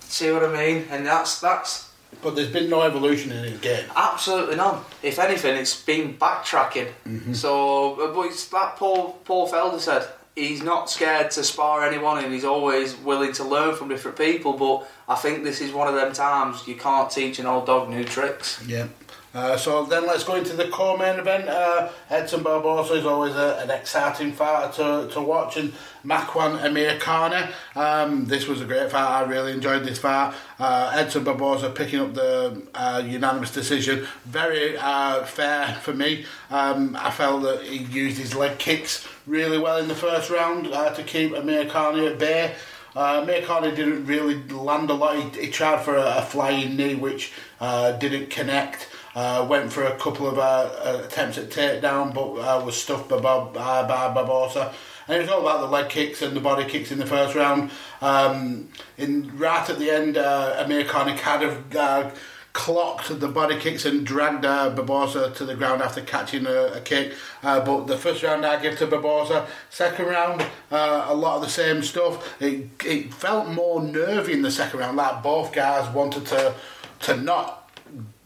[0.00, 0.86] See what I mean?
[0.90, 1.90] And that's that's
[2.22, 3.84] But there's been no evolution in his game.
[3.96, 4.80] absolutely none.
[5.02, 6.92] If anything, it's been backtracking.
[7.34, 10.06] So, uh, but it's like Paul Paul Felder said.
[10.34, 14.54] He's not scared to spar anyone, and he's always willing to learn from different people.
[14.54, 17.88] But I think this is one of them times you can't teach an old dog
[17.88, 18.60] new tricks.
[18.66, 18.88] Yeah.
[19.34, 21.48] Uh, so then let's go into the core-main event.
[21.48, 25.72] Uh, Edson Barboza is always a, an exciting fighter to, to watch, and
[26.04, 27.52] Makwan Amirkhani.
[27.74, 29.08] Um, this was a great fight.
[29.08, 30.34] I really enjoyed this fight.
[30.60, 34.06] Uh, Edson Barboza picking up the uh, unanimous decision.
[34.24, 36.26] Very uh, fair for me.
[36.50, 40.66] Um, I felt that he used his leg kicks really well in the first round
[40.66, 42.54] to keep Amirkhani at bay.
[42.94, 45.16] Uh, Amirkhani didn't really land a lot.
[45.16, 48.90] He, he tried for a, a flying knee, which didn't connect.
[49.14, 53.08] Uh, went for a couple of uh, uh, attempts at takedown, but uh, was stuffed
[53.08, 54.72] by, Bob, uh, by Barboza.
[55.06, 57.34] And it was all about the leg kicks and the body kicks in the first
[57.34, 57.70] round.
[58.00, 62.10] Um, in right at the end, uh, Amir Khan kind of uh,
[62.54, 66.80] clocked the body kicks and dragged uh, Barboza to the ground after catching a, a
[66.80, 67.12] kick.
[67.42, 69.46] Uh, but the first round I give to Barboza.
[69.68, 72.40] Second round, uh, a lot of the same stuff.
[72.40, 76.54] It, it felt more nervy in the second round, like both guys wanted to
[77.00, 77.63] to not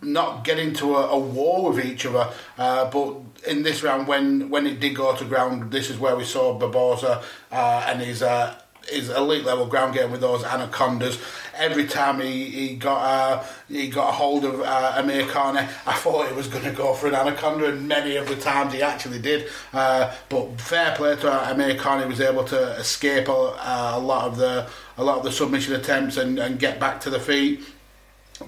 [0.03, 2.31] not get into a, a war with each other.
[2.57, 3.17] Uh, but
[3.49, 6.59] in this round, when when it did go to ground, this is where we saw
[6.59, 8.23] Barboza uh, and his.
[8.23, 8.59] Uh,
[8.91, 11.21] his elite level ground game with those anacondas.
[11.55, 15.93] Every time he, he got uh, he got a hold of uh, Amir Khan, I
[15.93, 18.81] thought he was going to go for an anaconda, and many of the times he
[18.81, 19.51] actually did.
[19.75, 24.27] Uh, but fair play to Amir Khan, he was able to escape a, a lot
[24.27, 27.61] of the a lot of the submission attempts and, and get back to the feet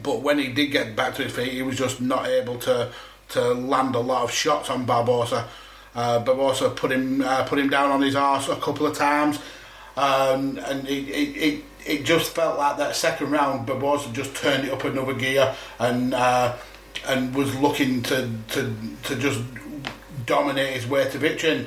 [0.03, 2.93] but when he did get back to his feet, he was just not able to
[3.31, 5.49] to land a lot of shots on Barboza.
[5.95, 9.39] Uh, Barboza put him uh, put him down on his arse a couple of times,
[9.97, 14.73] um, and it, it, it, just felt like that second round Barboza just turned it
[14.73, 16.57] up another gear and uh,
[17.09, 18.75] and was looking to, to
[19.05, 19.43] to just
[20.27, 21.51] dominate his way to victory.
[21.51, 21.67] And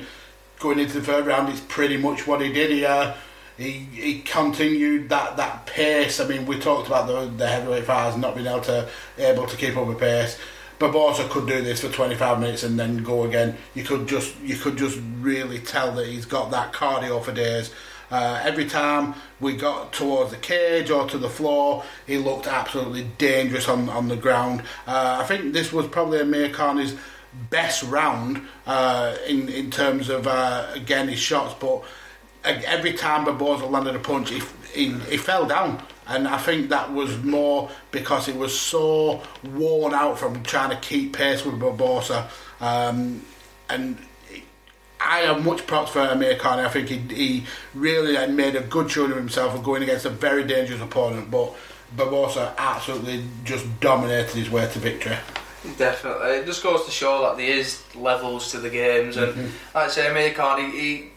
[0.58, 2.70] going into the third round, it's pretty much what he did.
[2.70, 3.14] He uh,
[3.56, 6.20] he, he continued that, that pace.
[6.20, 8.88] I mean, we talked about the, the heavyweight fighters not being able to
[9.18, 10.38] able to keep up with pace.
[10.78, 13.56] Barboza could do this for 25 minutes and then go again.
[13.74, 17.70] You could just you could just really tell that he's got that cardio for days.
[18.10, 23.04] Uh, every time we got towards the cage or to the floor, he looked absolutely
[23.18, 24.62] dangerous on, on the ground.
[24.86, 26.94] Uh, I think this was probably Amir Khan's
[27.50, 31.82] best round uh, in in terms of uh, again his shots, but
[32.44, 35.82] every time Barboza landed a punch, he, he, he fell down.
[36.06, 40.76] And I think that was more because he was so worn out from trying to
[40.76, 42.28] keep pace with Barboza.
[42.60, 43.22] Um,
[43.70, 43.98] and
[45.00, 46.58] I have much props for Amir Khan.
[46.58, 50.04] I think he, he really had made a good showing of himself of going against
[50.04, 51.30] a very dangerous opponent.
[51.30, 51.54] But
[51.96, 55.16] Barboza absolutely just dominated his way to victory.
[55.78, 59.34] Definitely, it just goes to show that there is levels to the games, and
[59.74, 61.10] like I say, Amir Khan, he, he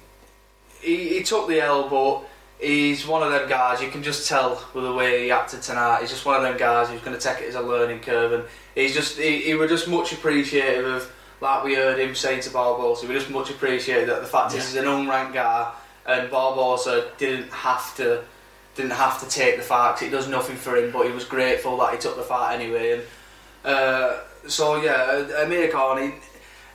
[0.82, 2.24] he, he took the L, but
[2.60, 3.82] he's one of them guys.
[3.82, 6.02] You can just tell with the way he acted tonight.
[6.02, 8.34] He's just one of them guys who's going to take it as a learning curve,
[8.34, 8.44] and
[8.76, 12.50] he's just he, he was just much appreciative of like we heard him saying to
[12.50, 13.08] Barboza.
[13.08, 14.60] We just much appreciated that the fact Yeah.
[14.60, 15.72] is he's an unranked guy,
[16.06, 18.24] and Barboza didn't have to
[18.76, 20.92] didn't have to take the fight 'cause it does nothing for him.
[20.92, 23.04] But he was grateful that he took the fight anyway, and
[23.65, 24.17] uh,
[24.48, 26.02] so yeah, Amir Khan.
[26.02, 26.13] He,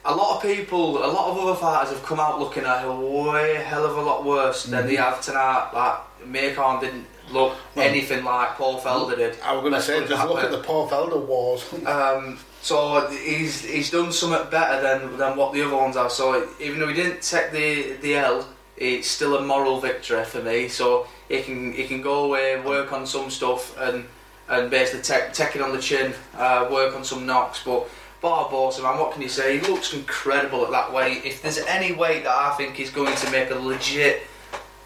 [0.04, 3.54] a lot of people, a lot of other fighters have come out looking a way
[3.54, 5.70] hell of a lot worse than they have tonight.
[5.72, 9.38] Like Khan didn't look Well, anything like Paul Felder did.
[9.40, 11.64] I was going to say, just that look at the Paul Felder wars.
[11.86, 16.12] Um, so he's he's done something better than than what the other ones have.
[16.12, 18.46] So even though he didn't take the the L,
[18.76, 20.68] it's still a moral victory for me.
[20.68, 24.04] So he can he can go away, work on some stuff, and
[24.48, 27.64] and basically take take it on the chin, uh, work on some knocks.
[27.64, 27.88] But
[28.22, 29.58] Barboza, man, what can you say?
[29.58, 31.24] He looks incredible at that weight.
[31.24, 34.22] If there's any weight that I think is going to make a legit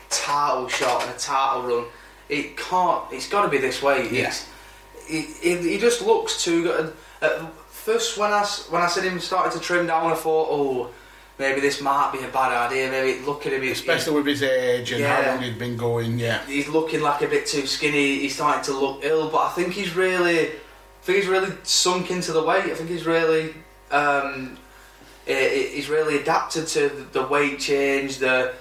[0.09, 1.84] title shot and a title run,
[2.28, 3.05] it can't.
[3.12, 4.11] It's got to be this weight.
[4.11, 4.32] Yeah.
[5.07, 6.93] He, he, he just looks too good.
[7.20, 10.91] At first, when I when I said him started to trim down, I thought, oh,
[11.39, 12.91] maybe this might be a bad idea.
[12.91, 13.62] Maybe look at him.
[13.62, 15.22] he- Especially with his age and Yeah.
[15.22, 16.45] how long he'd been going, yeah.
[16.47, 18.18] he's looking like a bit too skinny.
[18.20, 20.51] He's starting to look ill, but I think he's really,
[21.07, 22.65] think he's really sunk into the weight.
[22.65, 23.55] I think he's really,
[23.91, 24.59] um,
[25.27, 28.19] he- he- he's really adapted to the the weight change.
[28.19, 28.53] The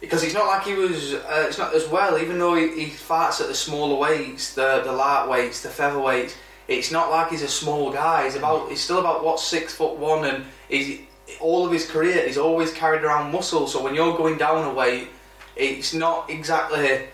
[0.00, 1.14] because it's not like he was.
[1.14, 2.18] Uh, it's not as well.
[2.18, 6.32] Even though he, he fights at the smaller weights, the the light weights, the featherweights.
[6.68, 8.24] It's not like he's a small guy.
[8.24, 8.68] He's about.
[8.70, 11.00] He's still about what six foot one, and he's
[11.40, 12.26] all of his career.
[12.26, 13.66] He's always carried around muscle.
[13.66, 15.08] So when you're going down a weight,
[15.56, 17.08] it's not exactly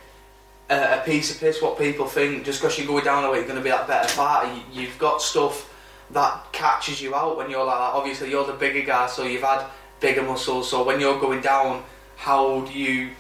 [0.73, 2.45] a, a piece of piss what people think.
[2.45, 4.53] Just because you're going down a weight, you're going to be that better fighter.
[4.55, 5.69] You, you've got stuff
[6.11, 7.95] that catches you out when you're like that.
[7.95, 9.67] Obviously, you're the bigger guy, so you've had
[10.01, 10.71] bigger muscles.
[10.71, 11.83] So when you're going down,
[12.17, 13.11] how do you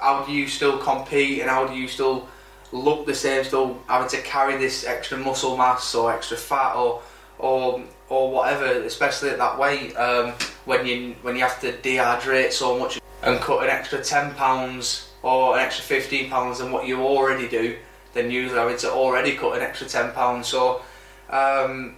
[0.00, 2.28] how do you still compete and how do you still
[2.72, 3.44] look the same?
[3.44, 7.02] Still having to carry this extra muscle mass or extra fat or
[7.38, 10.32] or or whatever, especially at that weight um,
[10.64, 15.07] when you when you have to dehydrate so much and cut an extra ten pounds
[15.28, 17.76] or an extra fifteen pounds than what you already do,
[18.14, 20.48] then usually having to already cut an extra ten pounds.
[20.48, 20.82] So.
[21.30, 21.96] Um,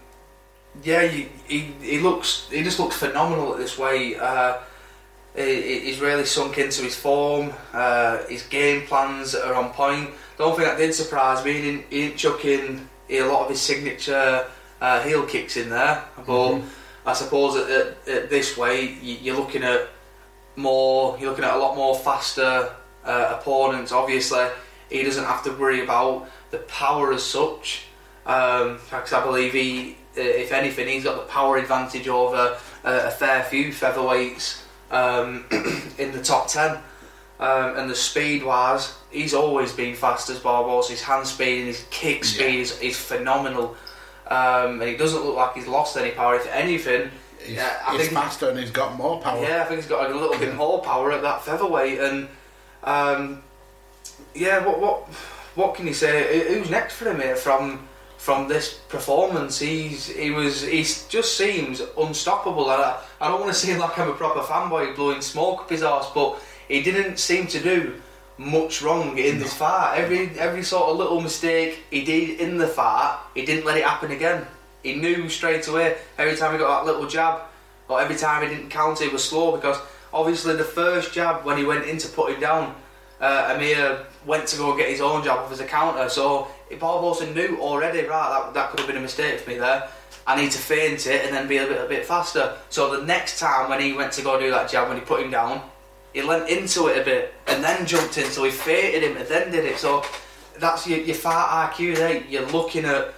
[0.82, 4.16] yeah, you, he, he looks he just looks phenomenal at this way.
[4.16, 4.58] Uh,
[5.36, 7.52] he, he's really sunk into his form.
[7.72, 10.10] Uh, his game plans are on point.
[10.36, 13.42] The only thing that did surprise me, he didn't, he didn't chuck in a lot
[13.44, 14.46] of his signature
[14.80, 16.04] uh, heel kicks in there.
[16.26, 16.62] But
[17.06, 19.88] I suppose at, at, at this way you, you're looking at
[20.56, 21.16] more.
[21.18, 22.74] You're looking at a lot more faster
[23.04, 23.92] uh, opponents.
[23.92, 24.46] Obviously,
[24.90, 27.84] he doesn't have to worry about the power as such.
[28.26, 33.00] Um, because I believe he, uh, if anything, he's got the power advantage over uh,
[33.04, 35.44] a fair few featherweights um,
[35.98, 36.78] in the top 10.
[37.40, 40.92] Um, and the speed wise, he's always been fast as Barboza.
[40.92, 43.74] His hand speed and his kick speed is, is phenomenal.
[44.26, 46.34] Um, and he doesn't look like he's lost any power.
[46.36, 47.10] If anything,
[47.42, 49.42] He's, Yeah, I he's think- faster and he's got more power.
[49.42, 51.98] yeah, I think he's got a little bit more power at that featherweight.
[51.98, 52.28] And
[52.84, 53.42] um,
[54.34, 55.02] yeah, what what
[55.54, 56.54] what can you say?
[56.54, 59.58] Who's next for him here from from this performance?
[59.58, 62.70] He's he was he just seems unstoppable.
[62.70, 65.70] And I, I don't want to seem like I'm a proper fanboy blowing smoke up
[65.70, 68.00] his arse, but he didn't seem to do
[68.38, 69.96] much wrong in this fight.
[69.98, 73.84] Every every sort of little mistake he did in the fight, he didn't let it
[73.84, 74.46] happen again.
[74.82, 75.98] He knew straight away.
[76.16, 77.42] Every time he got that little jab,
[77.88, 79.78] or every time he didn't counter, he was slow because
[80.12, 82.74] obviously the first jab when he went in to put him down,
[83.20, 86.08] uh, Amir went to go get his own jab off as a counter.
[86.08, 86.48] So
[86.78, 89.88] Barboza knew already, right, that, that could have been a mistake for me there.
[90.26, 92.56] I need to feint it and then be a bit a bit faster.
[92.68, 95.22] So the next time when he went to go do that jab, when he put
[95.22, 95.62] him down,
[96.12, 98.26] he leant into it a bit and then jumped in.
[98.26, 99.78] So he feinted him and then did it.
[99.78, 100.04] So
[100.58, 102.22] that's your, your fight IQ there.
[102.24, 103.14] You're looking at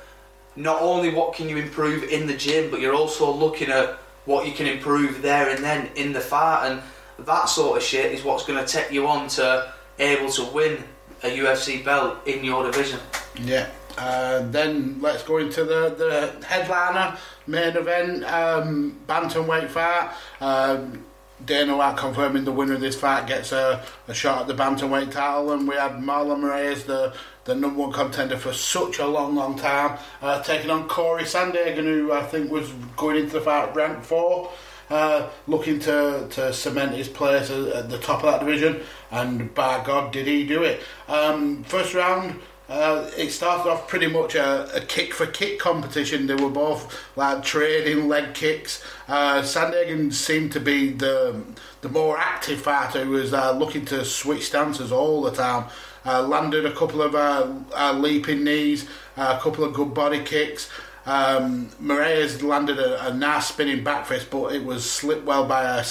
[0.57, 4.47] not only what can you improve in the gym, but you're also looking at what
[4.47, 6.83] you can improve there and then in the fight, and
[7.27, 10.83] that sort of shit is what's going to take you on to able to win
[11.23, 12.99] a UFC belt in your division.
[13.41, 13.69] Yeah.
[13.97, 17.17] Uh, then let's go into the, the headliner
[17.47, 20.11] main event, um, bantamweight fight.
[20.41, 21.05] Um,
[21.45, 25.11] Dana White confirming the winner of this fight gets a, a shot at the bantamweight
[25.11, 27.13] title, and we had Marlon Moraes, the
[27.45, 31.85] the number one contender for such a long, long time, uh, taking on Cory Sandhagen,
[31.85, 34.51] who I think was going into the fight ranked four.
[34.91, 39.83] Uh, looking to, to cement his place at, the top of that division, and by
[39.83, 40.83] God, did he do it!
[41.09, 42.39] Um, first round,
[42.69, 46.27] uh, it started off pretty much a, a kick for kick competition.
[46.27, 48.85] They were both like trading leg kicks.
[49.09, 51.43] Uh, Sandhagen seemed to be the
[51.81, 55.65] the more active fighter who was uh, looking to switch stances all the time.
[56.05, 60.69] Uh, landed a couple of uh, uh, leaping knees, a couple of good body kicks.
[61.05, 65.65] Um, Moraes landed a, a nice spinning back fist, but it was slipped well by
[65.65, 65.83] uh,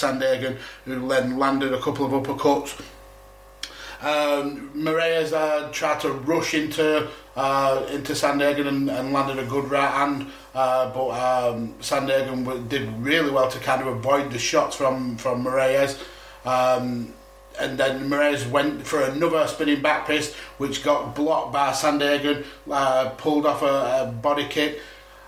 [0.86, 2.80] who then landed a couple of uppercuts.
[4.02, 9.70] Um, Moraes uh, tried to rush into uh, into Sandhagen and, and landed a good
[9.70, 11.76] right hand, uh, but um,
[12.68, 16.02] did really well to kind of avoid the shots from from Moraes.
[16.46, 17.14] Um,
[17.60, 23.10] and then Moraes went for another spinning back fist, which got blocked by Sandhagen, uh,
[23.18, 24.80] pulled off a, a body kick.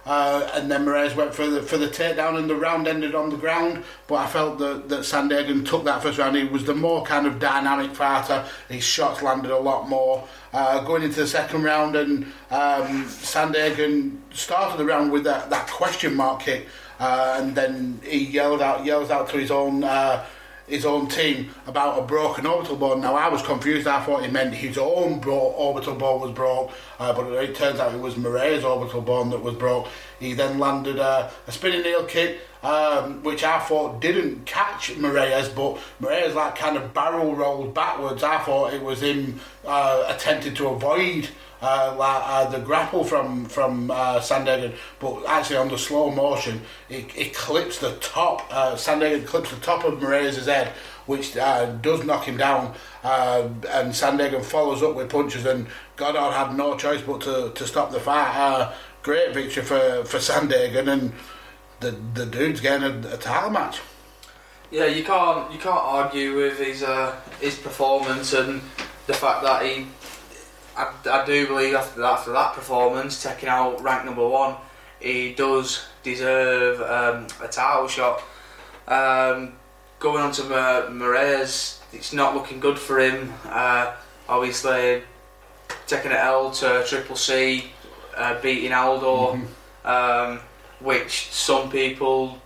[0.06, 3.30] Uh, and then Moraes went for the for the takedown, and the round ended on
[3.30, 3.86] the ground.
[4.08, 6.36] But I felt that that Sandhagen took that first round.
[6.36, 8.46] He was the more kind of dynamic fighter.
[8.68, 10.28] His shots landed a lot more.
[10.52, 15.68] Uh, going into the second round, and um, Sandhagen started the round with that, that
[15.68, 16.68] question mark kick,
[17.00, 19.86] uh, and then he yelled out yells out to his own.
[20.68, 23.02] His own team about a broken orbital bone.
[23.02, 23.86] Now I was confused.
[23.86, 27.80] I thought he meant his own bro- orbital bone was broke, uh, but it turns
[27.80, 29.88] out it was Moraes' orbital bone that was broke.
[30.20, 35.54] He then landed a, a spinning heel kick, um, which I thought didn't catch Moraes,
[35.54, 38.24] but Moraes like kind of barrel rolled backwards.
[38.24, 41.28] I thought it was him uh, attempting to avoid
[41.64, 44.22] uh, uh, the grapple from from uh,
[45.00, 48.46] but actually on the slow motion, it, it clips the top.
[48.52, 50.74] Uh, Sandhagen clips the top of Moraes' head,
[51.06, 52.76] which uh, does knock him down.
[53.02, 57.66] Uh, and Sandhagen follows up with punches, and Goddard had no choice but to, to
[57.66, 58.36] stop the fight.
[58.36, 61.14] Uh, great victory for for Sandhagen, and
[61.80, 63.80] the the dude's getting a, a title match.
[64.70, 66.84] Yeah, you can't you can't argue with his
[67.40, 68.62] his performance and
[69.08, 69.88] the fact that he.
[70.76, 74.56] I, I do believe after that, after that performance, taking out rank number one,
[75.00, 78.24] he does deserve um, a title shot.
[78.88, 79.54] Um,
[80.00, 83.32] going on to uh, Moraes, it's not looking good for him.
[83.46, 83.94] Uh,
[84.28, 85.04] obviously,
[85.88, 87.72] taking an L to Triple C,
[88.16, 89.40] uh, beating Aldo,
[89.86, 90.40] um,
[90.80, 92.42] which some people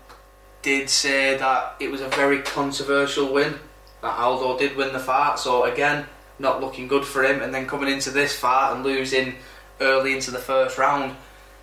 [0.61, 3.55] did say that it was a very controversial win.
[4.01, 6.05] That Aldo did win the fight, so again,
[6.39, 7.41] not looking good for him.
[7.41, 9.35] And then coming into this fight and losing
[9.81, 11.15] early into the first round,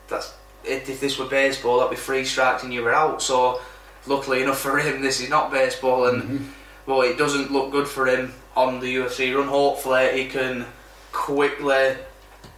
[0.08, 3.22] that's if this were baseball, that'd be three strikes and you were out.
[3.22, 3.60] So,
[4.06, 6.52] luckily enough for him, this is not baseball, and
[6.86, 9.48] well, it doesn't look good for him on the UFC run.
[9.48, 10.66] Hopefully, he can
[11.12, 11.96] quickly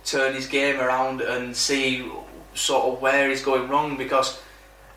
[0.05, 2.11] turn his game around and see
[2.55, 4.41] sort of where he's going wrong because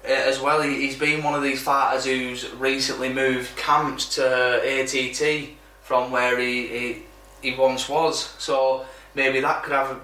[0.05, 4.23] uh, as well he, he's been one of these fighters who's recently moved camps to
[4.23, 5.49] ATT
[5.81, 7.03] from where he, he
[7.41, 8.19] he once was.
[8.39, 8.85] So
[9.15, 9.99] maybe that could have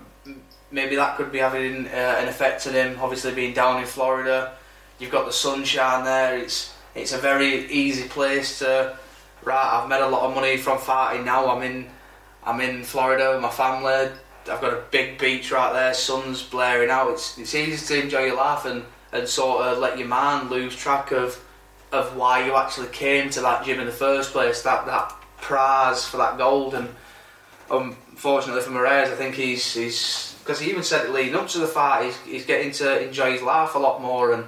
[0.71, 4.55] maybe that could be having uh, an effect on him obviously being down in Florida.
[4.99, 6.37] You've got the sunshine there.
[6.37, 8.97] It's it's a very easy place to
[9.43, 11.49] right I've made a lot of money from fighting now.
[11.49, 11.89] I'm in
[12.43, 14.11] I'm in Florida with my family.
[14.47, 17.11] I've got a big beach right there, sun's blaring out.
[17.11, 20.75] It's it's easy to enjoy your life and, and sort of let your mind lose
[20.75, 21.43] track of
[21.91, 24.61] of why you actually came to that gym in the first place.
[24.61, 26.89] That that prize for that gold and
[27.69, 31.59] unfortunately for Moraes, I think he's he's because he even said it leading up to
[31.59, 32.05] the fight.
[32.05, 34.45] He's, he's getting to enjoy his life a lot more and.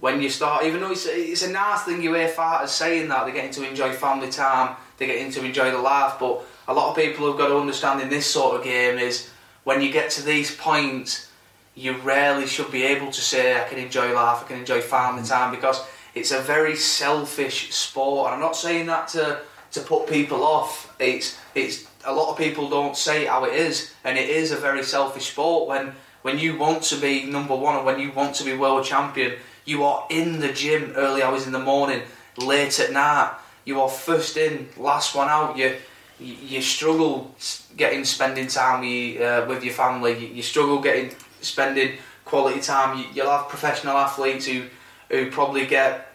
[0.00, 3.24] When you start, even though it's, it's a nice thing you hear fighters saying that
[3.24, 6.90] they're getting to enjoy family time, they're getting to enjoy the life, but a lot
[6.90, 9.28] of people have got to understand in this sort of game is
[9.64, 11.28] when you get to these points,
[11.74, 15.22] you rarely should be able to say, I can enjoy life, I can enjoy family
[15.22, 15.28] mm.
[15.28, 18.26] time, because it's a very selfish sport.
[18.26, 19.40] And I'm not saying that to,
[19.72, 20.94] to put people off.
[21.00, 24.56] It's, it's, a lot of people don't say how it is, and it is a
[24.56, 25.68] very selfish sport.
[25.68, 25.92] When,
[26.22, 29.34] when you want to be number one and when you want to be world champion,
[29.64, 32.02] you are in the gym early hours in the morning,
[32.38, 33.34] late at night.
[33.64, 35.56] You are first in, last one out.
[35.58, 35.76] You,
[36.18, 37.34] you, struggle
[37.76, 40.18] getting spending time with, uh, with your family.
[40.18, 42.98] You, you struggle getting spending quality time.
[42.98, 44.64] You, you'll have professional athletes who
[45.10, 46.12] who probably get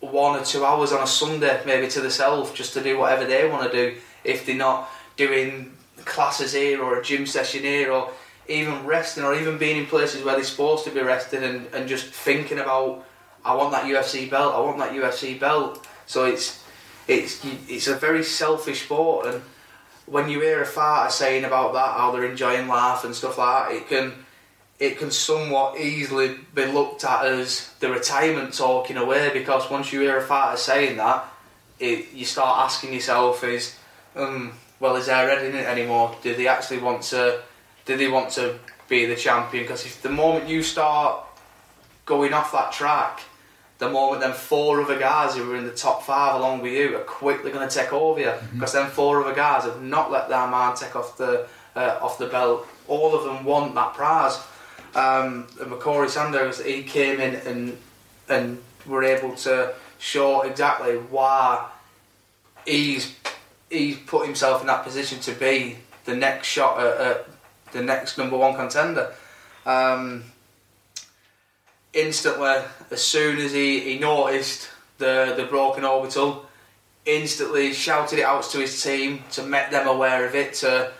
[0.00, 3.48] one or two hours on a Sunday, maybe to themselves, just to do whatever they
[3.48, 3.96] want to do.
[4.24, 4.88] If they're not
[5.18, 8.10] doing classes here or a gym session here or
[8.48, 11.86] even resting or even being in places where they're supposed to be resting and, and
[11.86, 13.04] just thinking about
[13.44, 15.86] I want that UFC belt, I want that UFC belt.
[16.06, 16.62] So it's
[17.06, 19.42] it's it's a very selfish sport, and
[20.06, 23.68] when you hear a fighter saying about that, how they're enjoying life and stuff like
[23.68, 24.12] that, it can
[24.78, 29.30] it can somewhat easily be looked at as the retirement talking away.
[29.32, 31.24] Because once you hear a fighter saying that,
[31.80, 33.76] it, you start asking yourself, is
[34.14, 36.16] um, well, is there red in it anymore?
[36.22, 37.40] Do they actually want to?
[37.84, 38.58] Do they want to
[38.88, 39.64] be the champion?
[39.64, 41.24] Because if the moment you start
[42.04, 43.20] going off that track,
[43.78, 46.96] the moment then four other guys who were in the top five along with you
[46.96, 50.28] are quickly going to take over you because then four other guys have not let
[50.28, 52.66] their man take off the uh, off the belt.
[52.88, 54.38] All of them want that prize.
[54.94, 57.78] Um, and Cory Sanders, he came in and
[58.28, 61.68] and were able to show exactly why
[62.66, 63.12] he's
[63.70, 67.28] he's put himself in that position to be the next shot at, at
[67.72, 69.12] the next number one contender.
[69.66, 70.24] Um,
[71.92, 76.46] instantly, as soon as he, he noticed the, the broken orbital,
[77.04, 80.54] instantly shouted it out to his team to make them aware of it.
[80.54, 80.92] To,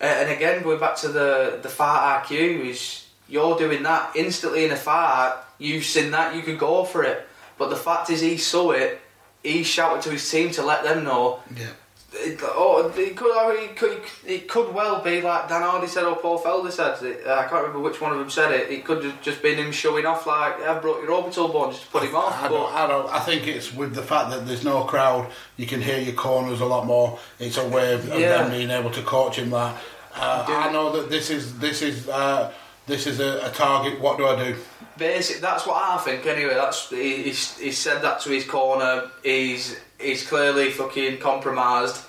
[0.00, 4.72] and again, going back to the, the fight IQ, is you're doing that instantly in
[4.72, 5.34] a fight.
[5.58, 7.26] You've seen that, you could go for it.
[7.58, 9.00] But the fact is, he saw it.
[9.42, 11.40] He shouted to his team to let them know.
[11.56, 11.70] Yeah.
[12.12, 16.16] It, oh, it could, it could, it could well be like Dan Hardy said or
[16.16, 17.02] Paul Felder said.
[17.04, 18.70] It, uh, I can't remember which one of them said it.
[18.70, 21.82] It could have just been him showing off, like I've brought your orbital bone just
[21.84, 22.32] to put him off.
[22.38, 23.10] I but- don't, I don't.
[23.10, 25.30] I think it's with the fact that there's no crowd.
[25.56, 27.18] You can hear your corners a lot more.
[27.40, 28.42] It's a way of, of Yeah.
[28.44, 29.50] them being able to coach him.
[29.50, 29.76] That
[30.14, 32.52] uh, I know that this is this is uh,
[32.86, 34.00] this is a, a target.
[34.00, 34.56] What do I do?
[34.98, 35.40] Basic.
[35.40, 36.24] That's what I think.
[36.26, 39.10] Anyway, that's he, he's, he's said that to his corner.
[39.22, 42.02] He's he's clearly fucking compromised.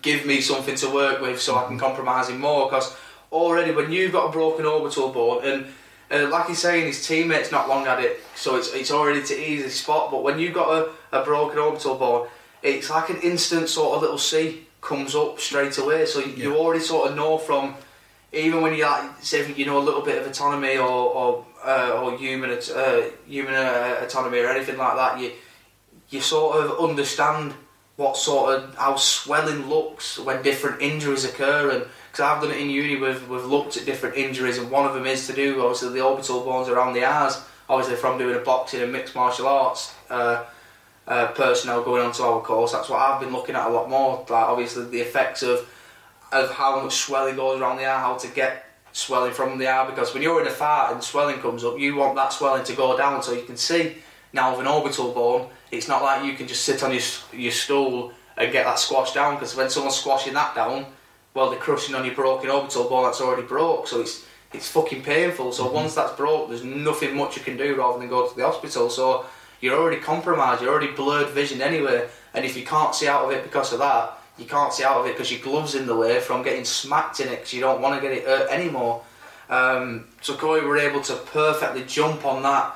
[0.00, 2.66] Give me something to work with so I can compromise him more.
[2.68, 2.96] Because
[3.30, 5.66] already when you've got a broken orbital bone and
[6.10, 9.34] uh, like he's saying, his teammates not long at it, so it's it's already to
[9.34, 10.10] easy spot.
[10.10, 10.70] But when you've got
[11.12, 12.28] a, a broken orbital bone,
[12.62, 16.06] it's like an instant sort of little C comes up straight away.
[16.06, 16.56] So you Yeah.
[16.56, 17.74] already sort of know from
[18.32, 22.00] even when you like say you know a little bit of autonomy or or, uh,
[22.00, 25.32] or human uh, human uh, autonomy or anything like that, you
[26.08, 27.54] you sort of understand
[27.96, 32.60] what sort of how swelling looks when different injuries occur and because I've done it
[32.60, 35.62] in uni we've, we've looked at different injuries and one of them is to do
[35.62, 39.48] obviously the orbital bones around the eyes obviously from doing a boxing and mixed martial
[39.48, 40.44] arts uh,
[41.08, 42.72] uh, personnel going onto our course.
[42.72, 45.68] That's what I've been looking at a lot more like obviously the effects of
[46.32, 48.65] of how much swelling goes around the eye how to get
[48.96, 51.94] swelling from the eye because when you're in a fight and swelling comes up you
[51.94, 53.94] want that swelling to go down so you can see.
[54.32, 57.02] Now with an orbital bone it's not like you can just sit on your,
[57.34, 60.86] your stool and get that squashed down because when someone's squashing that down
[61.34, 64.24] well they're crushing on your broken orbital bone that's already broke so it's
[64.54, 65.52] it's fucking painful.
[65.52, 65.74] So mm-hmm.
[65.74, 68.88] once that's broke there's nothing much you can do rather than go to the hospital.
[68.88, 69.26] So
[69.60, 73.30] you're already compromised you're already blurred vision anyway and if you can't see out of
[73.30, 75.96] it because of that you can't see out of it because your glove's in the
[75.96, 79.02] way from getting smacked in it because you don't want to get it hurt anymore
[79.48, 82.74] um, so Cory were able to perfectly jump on that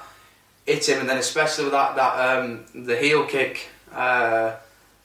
[0.70, 4.56] hit him, and then especially with that that um, the heel kick, uh,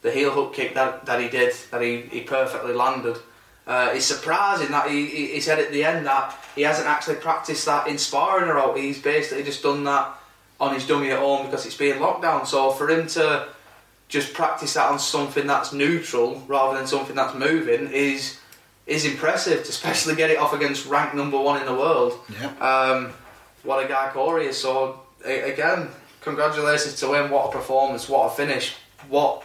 [0.01, 3.18] the heel hook kick that, that he did, that he, he perfectly landed.
[3.66, 7.16] Uh, it's surprising that he, he, he said at the end that he hasn't actually
[7.16, 8.78] practiced that in sparring or out.
[8.78, 10.16] He's basically just done that
[10.60, 12.45] on his dummy at home because it's being locked down.
[12.45, 13.47] So for him to
[14.16, 18.39] just practice that on something that's neutral rather than something that's moving is
[18.88, 19.63] is impressive.
[19.63, 22.13] To especially get it off against ranked number one in the world.
[22.39, 22.51] Yeah.
[22.72, 23.11] Um,
[23.63, 24.57] what a guy Cory is.
[24.57, 25.89] So again,
[26.22, 27.30] congratulations to him.
[27.30, 28.07] What a performance!
[28.07, 28.76] What a finish!
[29.09, 29.43] What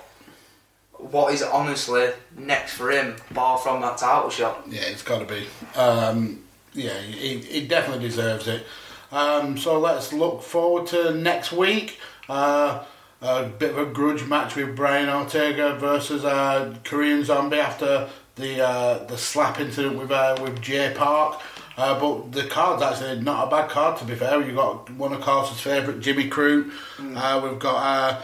[0.92, 4.64] what is honestly next for him, bar from that title shot?
[4.68, 5.46] Yeah, it's got to be.
[5.74, 6.44] Um,
[6.74, 8.64] yeah, he, he definitely deserves it.
[9.10, 11.98] Um, so let's look forward to next week.
[12.28, 12.84] Uh,
[13.20, 18.66] a bit of a grudge match with Brian Ortega versus uh, Korean Zombie after the
[18.66, 21.40] uh, the slap incident with uh, with Jay Park.
[21.76, 24.42] Uh, but the card's actually not a bad card to be fair.
[24.42, 26.70] You've got one of Carlson's favourite, Jimmy Crute.
[26.98, 28.22] Uh, we've got uh,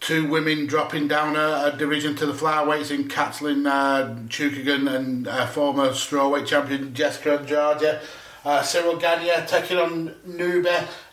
[0.00, 5.26] two women dropping down a, a division to the flyweights in Kathleen uh, Chookagian and
[5.26, 8.00] uh, former strawweight champion Jessica Georgia.
[8.44, 10.66] Uh, Ciryl Gane taking on Nube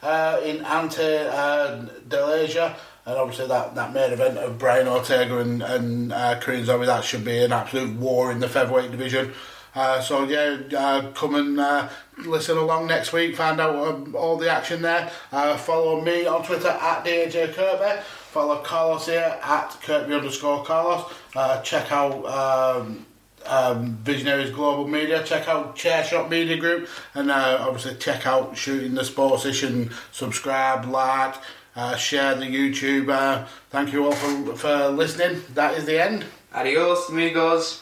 [0.03, 2.75] uh, in Ante uh, Delasia.
[3.05, 7.25] And obviously that, that main event of Brian Ortega and, and uh, Zombie, that should
[7.25, 9.33] be an absolute war in the featherweight division.
[9.73, 11.87] Uh, so yeah, uh, come and uh,
[12.25, 13.35] listen along next week.
[13.35, 15.09] Find out um, all the action there.
[15.31, 18.01] Uh, follow me on Twitter at DJ Kirkby.
[18.31, 21.11] Follow Carlos here at Kirkby underscore Carlos.
[21.35, 23.05] Uh, check out um,
[23.45, 25.23] um, Visionaries Global Media.
[25.23, 29.91] Check out Chair Shot Media Group, and uh, obviously check out Shooting the Sportsish and
[30.11, 31.35] subscribe, like,
[31.75, 33.09] uh, share the YouTube.
[33.09, 35.41] Uh, thank you all for, for listening.
[35.53, 36.25] That is the end.
[36.53, 37.81] Adios, amigos.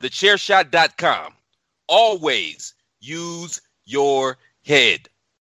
[0.00, 1.32] Thechairshot.com.
[1.88, 5.08] Always use your head.